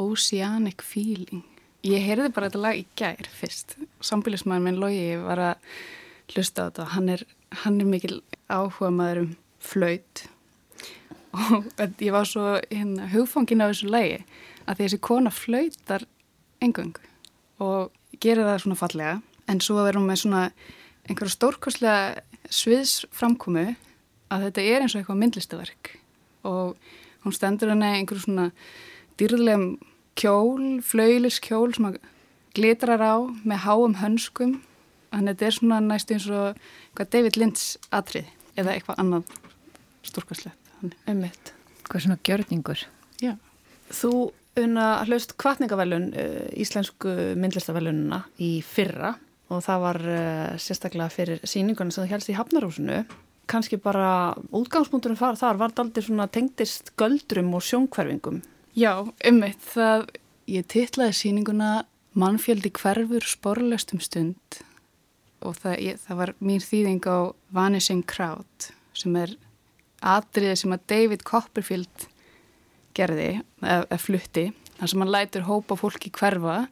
[0.02, 1.44] Oceanic Feeling.
[1.86, 3.76] Ég heyrði bara þetta lag í gær fyrst.
[4.02, 5.70] Sambilismæðin minn Lógi var að
[6.34, 6.88] hlusta á þetta.
[6.96, 7.26] Hann er,
[7.62, 8.18] hann er mikil
[8.50, 9.30] áhuga maður um
[9.62, 10.26] flöyt
[11.36, 11.70] og
[12.02, 14.20] ég var svo hérna, hugfangin af þessu lagi
[14.66, 16.10] að þessi kona flöytar
[16.66, 16.98] engung
[17.62, 19.16] og gerir það svona fallega
[19.52, 20.46] en svo verðum við svona
[21.06, 23.74] einhverja stórkoslega sviðsframkomu
[24.34, 25.92] að þetta er eins og eitthvað myndlistaverk
[26.46, 26.76] og
[27.26, 28.50] hún stendur hann eða einhverju svona
[29.20, 29.68] dýrðlegum
[30.20, 32.00] kjól, flöylis kjól sem að
[32.56, 34.60] glitrar á með háum hönskum
[35.12, 37.66] þannig að þetta er svona næstu eins og eitthvað David Lynch
[37.96, 39.36] atrið eða eitthvað annað
[40.06, 40.56] stórkoslega
[41.10, 41.54] Ummitt.
[41.88, 42.82] Hvað er svona gjörningur?
[43.24, 43.36] Já.
[43.90, 44.12] Þú
[44.60, 49.16] unna hlust kvartningavelun eh, íslensku myndlistavellununa í fyrra
[49.54, 53.04] og það var uh, sérstaklega fyrir síninguna sem það helst í Hafnarhúsinu.
[53.52, 58.42] Kanski bara útgangspunkturinn þar, þar var það aldrei svona tengdist göldrum og sjónkverfingum.
[58.76, 59.62] Já, ummitt.
[59.74, 60.08] Það,
[60.52, 61.70] ég tillaði síninguna
[62.16, 64.60] Mannfjöldi hverfur sporlöstum stund
[65.44, 67.18] og það, ég, það var mín þýðing á
[67.56, 69.34] Vanishing Crowd sem er
[70.06, 72.06] atriði sem að David Copperfield
[72.96, 74.46] gerði, eða flutti
[74.78, 76.66] þar sem hann lætur hópa fólki hverfa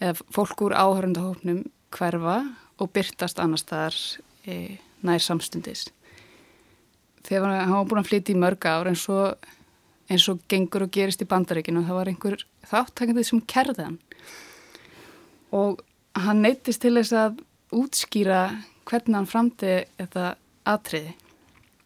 [0.00, 1.64] eða fólk úr áhörndahópnum
[1.96, 2.38] hverfa
[2.76, 3.96] og byrtast annar staðar
[4.44, 4.76] e,
[5.06, 5.86] nær samstundis
[7.26, 9.50] þegar hann var búin að flytja í mörg ár eins og,
[10.10, 12.38] eins og gengur og gerist í bandaríkinu og það var einhver
[12.70, 14.00] þáttakandið sem kerði hann
[15.56, 15.84] og
[16.16, 17.38] hann neytist til þess að
[17.76, 18.40] útskýra
[18.86, 20.34] hvernig hann framti þetta
[20.66, 21.14] atriði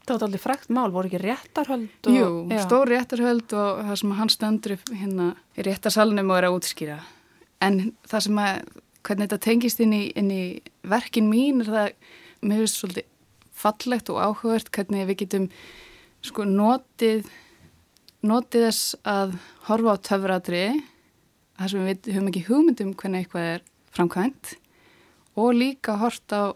[0.01, 1.91] Þetta var alveg frækt mál, voru ekki réttarhöld?
[2.09, 2.61] Og, Jú, já.
[2.65, 6.97] stór réttarhöld og það sem hann stöndur hérna í réttarsalunum og er að útskýra.
[7.63, 7.77] En
[8.11, 8.73] það sem að,
[9.07, 10.43] hvernig þetta tengist inn í, inn í
[10.91, 11.93] verkin mín er það,
[12.43, 13.07] mér finnst svolítið
[13.61, 15.51] fallegt og áhugavert hvernig við getum
[16.25, 17.29] sko notið,
[18.27, 19.37] notið þess að
[19.69, 20.65] horfa á töfratri,
[21.61, 24.57] þar sem við höfum ekki hugmyndum hvernig eitthvað er framkvæmt
[25.41, 26.53] og líka hort á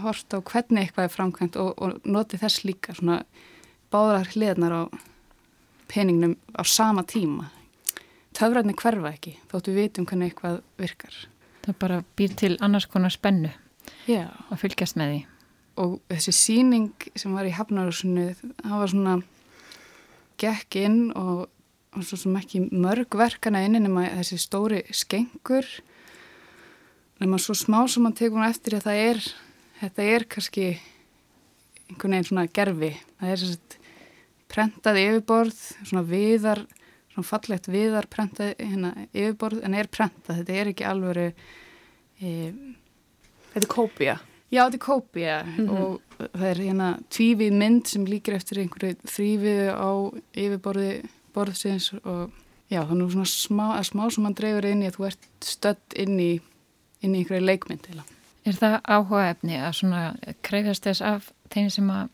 [0.00, 3.22] hort á hvernig eitthvað er framkvæmt og, og noti þess líka svona
[3.92, 4.82] báðar hliðnar á
[5.92, 7.50] peningnum á sama tíma.
[8.32, 11.18] Töfræðinni hverfa ekki þóttu við vitum hvernig eitthvað virkar.
[11.66, 13.52] Það bara býr til annars konar spennu
[14.08, 14.32] Já.
[14.48, 15.20] að fylgjast með því.
[15.80, 19.14] Og þessi síning sem var í Hafnarúsinu, það var svona
[20.42, 21.46] gekk inn og,
[21.94, 25.68] og svo sem ekki mörg verkana inn en þessi stóri skengur
[27.22, 29.22] nema svo smá sem mann tegur eftir að það er
[29.82, 30.66] þetta er kannski
[31.92, 33.80] einhvern veginn svona gerfi það er svona
[34.52, 36.64] prentað yfirborð svona viðar,
[37.14, 41.22] svona fallegt viðar prentað hérna yfirborð en er prentað, þetta er ekki alveg
[42.20, 42.32] e,
[43.52, 44.14] Þetta er kópia
[44.52, 45.80] Já, þetta er kópia mm -hmm.
[45.80, 46.00] og
[46.32, 49.90] það er hérna tvífið mynd sem líkir eftir einhverju þrýfið á
[50.36, 52.30] yfirborði borðsins og
[52.68, 56.20] já, þannig svona smá, smá sem mann dreifur inn í að þú ert stödd inn
[56.20, 56.32] í
[57.02, 58.04] inn í einhverju leikmynd eða
[58.42, 60.00] Er það áhuga efni að svona
[60.42, 62.08] kreyfast þess af þeim sem að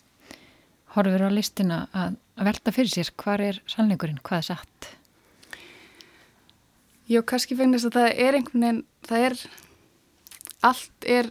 [0.93, 4.89] horfur á listina að, að velta fyrir sér hvað er sannleikurinn, hvað er satt?
[7.09, 9.39] Já, kannski fennist að það er einhvern veginn, það er,
[10.69, 11.31] allt er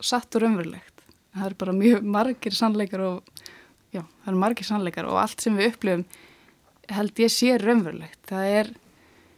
[0.00, 1.04] satt og raunverulegt.
[1.36, 3.44] Það er bara mjög margir sannleikar og,
[3.92, 6.06] já, það eru margir sannleikar og allt sem við upplifum
[6.96, 8.20] held ég sé raunverulegt.
[8.28, 8.72] Það er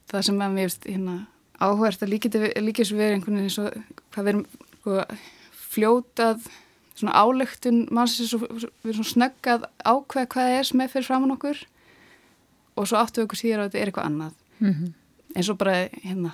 [0.09, 1.19] það sem að mér finnst hérna
[1.59, 3.75] áhverst að líkis við einhvern veginn eins og
[4.15, 4.45] hvað við erum
[4.79, 5.03] sko,
[5.69, 6.47] fljótað
[6.99, 11.09] svona álöktun mannsins og við erum svona snöggað ákveð hvað það er sem er fyrir
[11.09, 11.65] framann okkur
[12.79, 14.93] og svo áttu okkur síðan að þetta er eitthvað annað mm -hmm.
[15.35, 16.33] eins og bara hérna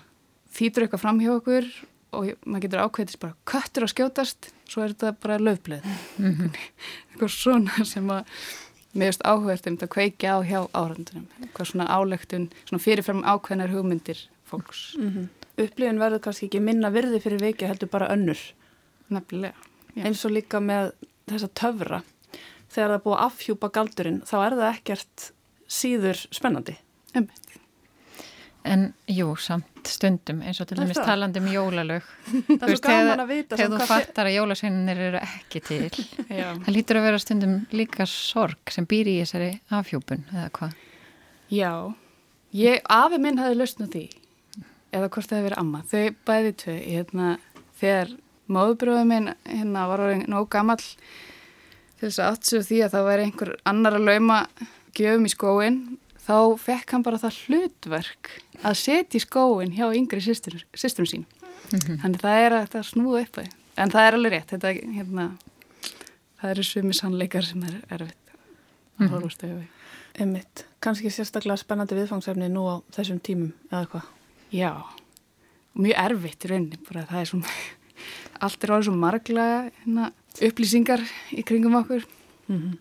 [0.55, 1.69] þýtur eitthvað fram hjá okkur
[2.15, 6.51] og maður getur ákveðist bara köttur að skjótast svo er þetta bara löfblöð mm -hmm.
[7.11, 8.25] eitthvað svona sem að
[8.95, 14.29] meðast áhugast um þetta kveikja á hjá áhörndunum eitthvað svona álöktun, svona fyrirfram ákveðnar hugmyndir
[14.45, 14.95] fólks.
[14.99, 15.29] Mm -hmm
[15.61, 18.41] upplifin verður kannski ekki minna virði fyrir viki heldur bara önnur.
[19.13, 19.55] Nefnilega
[19.95, 20.07] Já.
[20.09, 20.93] eins og líka með
[21.31, 22.01] þessa töfra.
[22.73, 25.29] Þegar það er búið að afhjúpa galdurinn þá er það ekkert
[25.71, 26.77] síður spennandi.
[27.15, 27.61] Einmitt.
[28.65, 32.07] En jú, samt stundum eins og til dæmis talandi um jólalög.
[32.49, 35.91] Það er svo gaman að vita Þegar þú fattar að jólasveinir eru ekki til.
[36.31, 40.77] Það lítur að vera stundum líka sorg sem býr í þessari afhjúpun eða hvað?
[41.53, 41.73] Já,
[42.57, 44.07] ég, afi minn hafi lausnað því
[44.95, 47.31] eða hvort það hefur verið amma, þau bæði tvei hérna,
[47.81, 48.15] þegar
[48.55, 53.27] móðubröðu minn hérna var orðin nóg gammal til þess að aftsöðu því að það væri
[53.27, 54.39] einhver annar að lauma
[54.95, 55.79] gjöfum í skóin
[56.25, 58.31] þá fekk hann bara það hlutverk
[58.63, 62.01] að setja í skóin hjá yngri sýsturum sín mm -hmm.
[62.03, 63.39] þannig það er að snúða upp
[63.77, 65.29] en það er alveg rétt þetta, hérna,
[66.41, 68.35] það eru sumi sannleikar sem er erfitt
[69.01, 69.71] að horfast auðvitað.
[70.15, 70.67] Einmitt.
[70.85, 74.11] Kanski sérstaklega spennandi viðfangsefni nú á þessum tímum eða hvað?
[74.55, 74.71] Já,
[75.75, 77.55] mjög erfitt í rauninni, bara það er svona,
[78.47, 81.03] allt er árið svo marglega hérna, upplýsingar
[81.35, 82.07] í kringum okkur.
[82.47, 82.79] Mm -hmm.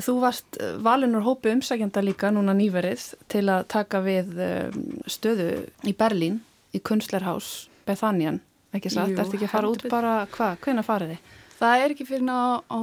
[0.00, 4.80] Þú varst eh, valinur hópi umsækjanda líka núna nýverið til að taka við um,
[5.10, 5.48] stöðu
[5.84, 6.40] í Berlín
[6.72, 8.40] í Kunstlerhaus Bethanian,
[8.72, 9.12] ekki satt?
[9.12, 11.32] Jú, Ertu ekki að fara út bara, hvað, hvenna farið þið?
[11.58, 12.80] Það er ekki fyrir ná á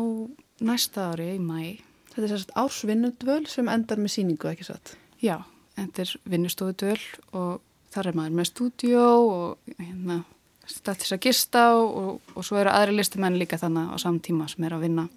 [0.70, 1.80] næsta ári í mæ.
[2.14, 4.94] Þetta er sérst ársvinnudvöl sem endar með síningu, ekki satt?
[5.24, 5.40] Já,
[5.80, 7.00] þetta er vinnustofudvöl
[7.40, 7.62] og
[7.94, 10.22] þar er maður með stúdjó og hérna
[10.70, 14.50] stað til að gista og, og svo eru aðri listumenn líka þannig á saman tíma
[14.52, 15.08] sem er að vinna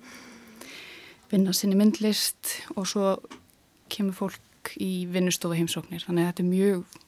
[1.33, 3.17] vinna sinni myndlist og svo
[3.93, 6.99] kemur fólk í vinnustofu heimsóknir þannig að þetta er mjög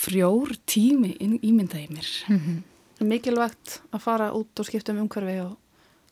[0.00, 2.58] frjór tími ímyndaði mér mm -hmm.
[3.00, 5.56] Mikilvægt að fara út og skipta um umhverfi og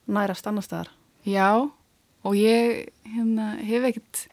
[0.06, 0.88] nærast annar staðar
[1.24, 1.70] Já
[2.24, 4.26] og ég hérna, hef ekkert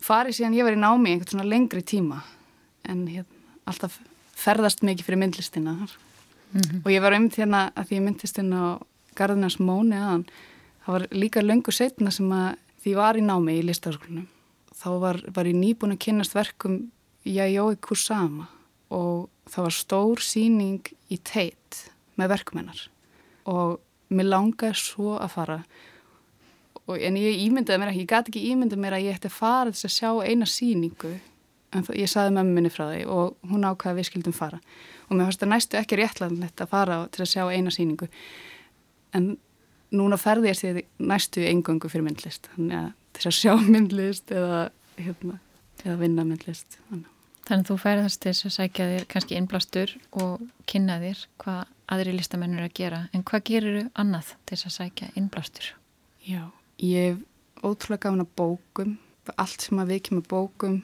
[0.00, 2.22] farið síðan ég var í námi einhvern svona lengri tíma
[2.84, 3.26] en hérna,
[3.66, 3.98] alltaf
[4.34, 5.98] ferðast mikið fyrir myndlistina þar
[6.52, 6.80] Mm -hmm.
[6.84, 7.96] Og ég var um hérna að því
[8.38, 8.64] inn á
[9.14, 10.26] Garðinars Móni aðan.
[10.82, 14.26] Það var líka löngu setna sem að því var í námi í listafarsklunum.
[14.82, 16.78] Þá var, var ég nýbúin að kynast verkum
[17.28, 18.48] Yayoi Kusama
[18.92, 21.84] og það var stór síning í teit
[22.18, 22.80] með verkumennar.
[23.48, 23.78] Og
[24.12, 25.58] mér langaði svo að fara.
[26.88, 29.38] Og, en ég ímyndaði mér ekki, ég gæti ekki ímyndaði mér að ég ætti að
[29.38, 31.12] fara þess að sjá eina síningu.
[31.72, 34.58] En ég saði með minni frá því og hún ákvaði að við skildum fara
[35.12, 38.08] og mér fannst það næstu ekki réttlanlegt að fara til að sjá eina síningu
[39.16, 39.34] en
[39.92, 42.48] núna ferði ég sér næstu engöngu fyrir myndlist.
[42.56, 44.62] Þannig að til að sjá myndlist eða,
[44.98, 45.38] hérna,
[45.84, 46.78] eða vinna myndlist.
[46.88, 47.08] Þannig.
[47.48, 51.62] þannig að þú ferðast til að sækja þér kannski innblastur og kynna þér hvað
[51.92, 53.04] aðri listamennur að gera.
[53.12, 55.72] En hvað gerir þú annað til að sækja innblastur?
[56.22, 56.42] Já,
[56.78, 58.98] ég hef ótrúlega gafin að bókum.
[59.38, 60.80] Allt sem að við kemur bókum.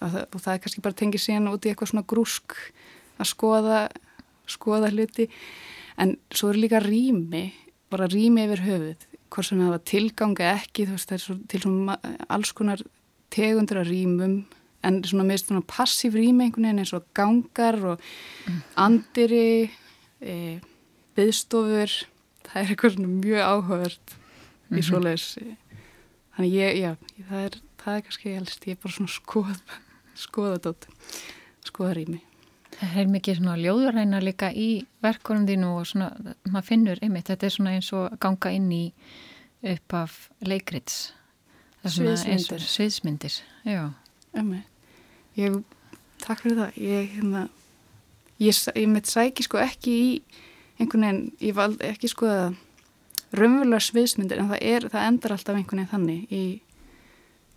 [0.00, 2.54] Og það, og það er kannski bara tengið síðan út í eitthvað svona grúsk
[3.20, 3.80] að skoða,
[4.48, 5.26] skoða hluti.
[6.00, 7.50] En svo er líka rými
[7.90, 11.36] bara rými yfir höfuð hvort sem það var tilgangi ekki þú veist það er svo,
[11.50, 12.82] til svona alls konar
[13.30, 14.40] tegundur af rýmum
[14.86, 18.00] en svona með svona passív rými einhvern veginn eins og gangar og
[18.46, 18.62] mm.
[18.80, 19.70] andiri
[20.20, 20.34] e,
[21.18, 21.98] byðstofur
[22.46, 24.78] það er eitthvað svona mjög áhugavert mm -hmm.
[24.78, 24.88] í mhm.
[24.88, 25.28] svoleiðis
[26.36, 26.96] þannig ég, já,
[27.28, 29.62] það er, það er kannski helst, ég er bara svona skoð
[30.14, 30.88] skoða dótt,
[31.64, 32.20] skoða rými
[32.80, 34.68] Það er mikið svona ljóðuræna líka í
[35.04, 36.06] verkunum þínu og svona,
[36.48, 38.84] maður finnur einmitt, þetta er svona eins og ganga inn í
[39.72, 40.16] upp af
[40.48, 41.10] leikrits.
[41.84, 42.64] Sviðsmyndir.
[42.64, 43.36] Sviðsmyndir,
[43.68, 43.82] já.
[44.36, 44.62] Emi,
[45.36, 45.60] ég,
[46.24, 47.44] takk fyrir það, ég, hérna,
[48.40, 50.10] ég, ég mitt sæki sko ekki í
[50.80, 52.58] einhvern veginn, ég valdi ekki sko að
[53.36, 56.44] raunverulega sviðsmyndir, en það er, það endar alltaf einhvern veginn þannig í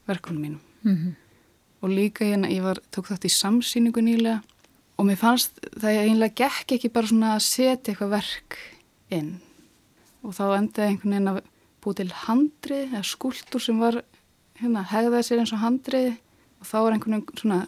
[0.09, 0.63] verkunum mínum.
[0.83, 1.19] Mm -hmm.
[1.83, 4.41] Og líka hérna, ég var, tók þátt í samsýningu nýlega
[4.97, 8.59] og mér fannst það einlega gekk ekki bara svona að setja eitthvað verk
[9.13, 9.31] inn.
[10.23, 11.39] Og þá endaði einhvern veginn að
[11.83, 13.99] búið til handrið eða skúltur sem var
[14.61, 16.13] hérna, hegðaði sér eins og handrið.
[16.61, 17.59] Og þá var einhvern veginn svona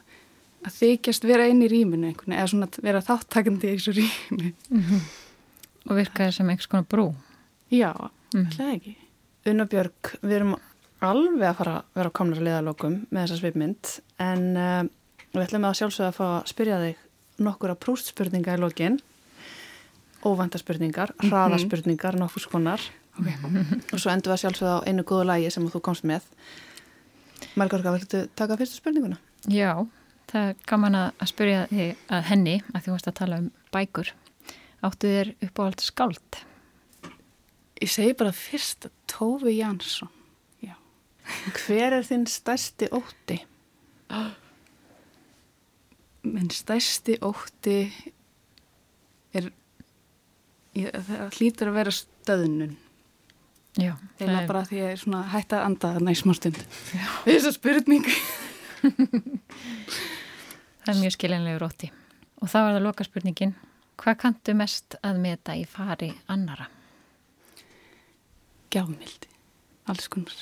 [0.65, 3.95] að þykjast vera inn í rýminu einhvern veginn eða svona að vera þáttakandi í þessu
[3.99, 5.01] rými mm -hmm.
[5.89, 7.07] og virkaði sem einhvers konar brú.
[7.69, 7.91] Já,
[8.33, 8.47] mm.
[8.55, 8.95] hlæði ekki.
[9.45, 10.55] Unnabjörg, við erum
[11.05, 13.91] alveg að fara að vera á komnar liðalokum með þessa svipmynd
[14.23, 14.83] en uh,
[15.35, 17.04] við ætlum að sjálfsögða að fá að spyrja þig
[17.41, 18.99] nokkura prústspurninga í lokin
[20.25, 21.29] óvandarspurningar, mhm.
[21.29, 22.81] hraðaspurningar nokkur skonar
[23.19, 23.35] okay.
[23.93, 26.25] og svo endur við að sjálfsögða á einu góðu lægi sem þú komst með
[27.59, 29.17] Margarga, viltu taka fyrstu spurninguna?
[29.51, 29.85] Já,
[30.31, 34.11] það er gaman að spyrja þig að henni að þú varst að tala um bækur
[34.85, 36.39] áttu þér upp á allt skáld?
[37.83, 40.11] Ég segi bara fyrst Tófi Jansson
[40.63, 40.75] Já.
[41.65, 43.41] Hver er þinn stærsti ótti?
[46.25, 47.77] minn stærsti ótti
[49.35, 49.51] er
[50.75, 52.75] ég, það hlýtur að vera stöðnun.
[53.75, 54.47] Já, eða er...
[54.47, 56.61] bara því að ég er svona hægt að anda næsmá stund
[57.25, 58.05] þess að spurning
[60.85, 61.87] Það er mjög skiljanlegur ótti.
[62.39, 63.55] Og þá er það loka spurningin
[63.99, 66.67] hvað kanntu mest að meta í fari annara?
[68.73, 69.31] Gjámildi
[69.89, 70.35] alls konar,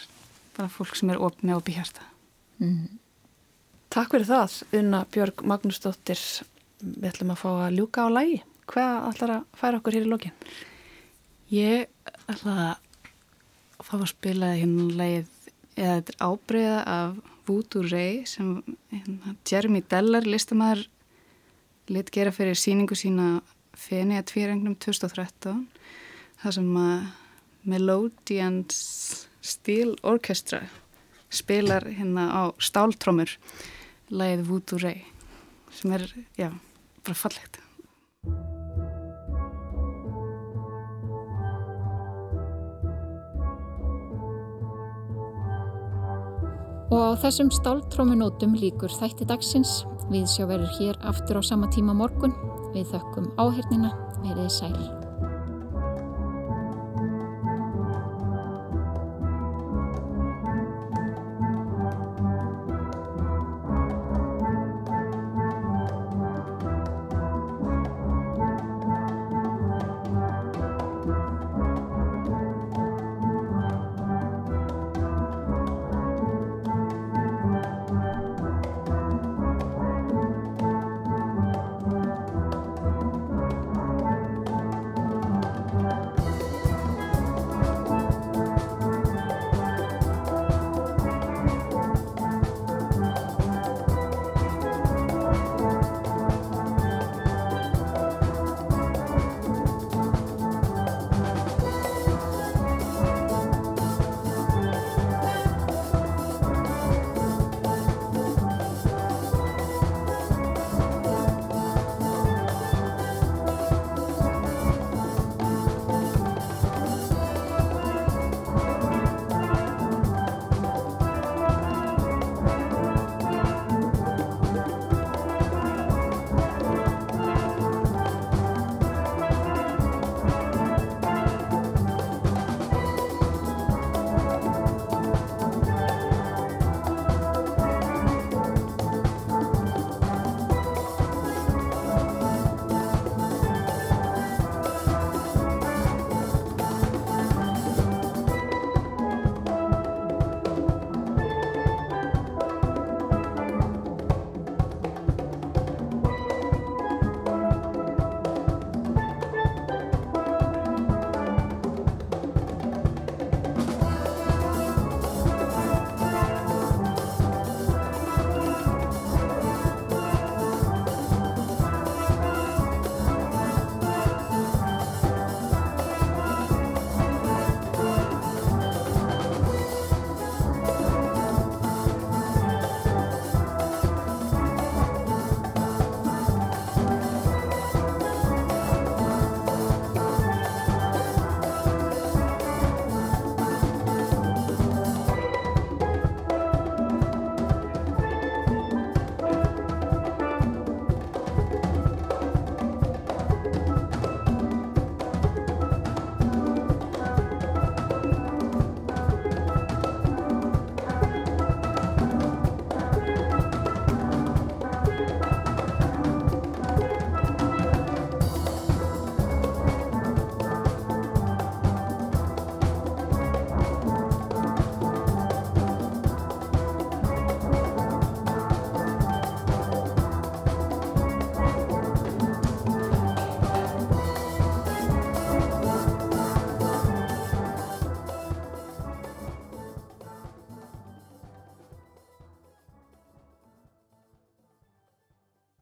[0.56, 2.06] bara fólk sem er op með opið hérsta
[2.62, 2.86] mm.
[3.94, 6.18] Takk fyrir það, Unna Björg Magnúsdóttir.
[6.82, 8.40] Við ætlum að fá að ljúka á lægi.
[8.72, 10.48] Hvað ætlar að færa okkur hér í lókin?
[11.54, 15.30] Ég ætla að fá að spila hérna lægið
[15.76, 18.50] eða þetta er ábreyða af Voodoo Ray sem
[18.96, 20.82] hérna, Jeremy Deller, listamæður,
[21.94, 23.28] lit gera fyrir síningu sína
[23.78, 25.62] Feni að tvírengnum 2013.
[26.42, 27.06] Það sem að
[27.70, 28.82] Melodians
[29.46, 30.64] Steel Orchestra
[31.30, 33.38] spilar hérna á stáltrómur
[34.14, 35.04] lægið Voodoo Ray
[35.74, 36.08] sem er,
[36.38, 36.52] já,
[37.04, 37.64] bara fallegt
[46.94, 49.80] Og á þessum stáltrómunótum líkur þætti dagsins.
[50.14, 52.36] Við sjá verður hér aftur á sama tíma morgun.
[52.76, 53.96] Við þökkum áhernina.
[54.22, 55.03] Verðið sæl.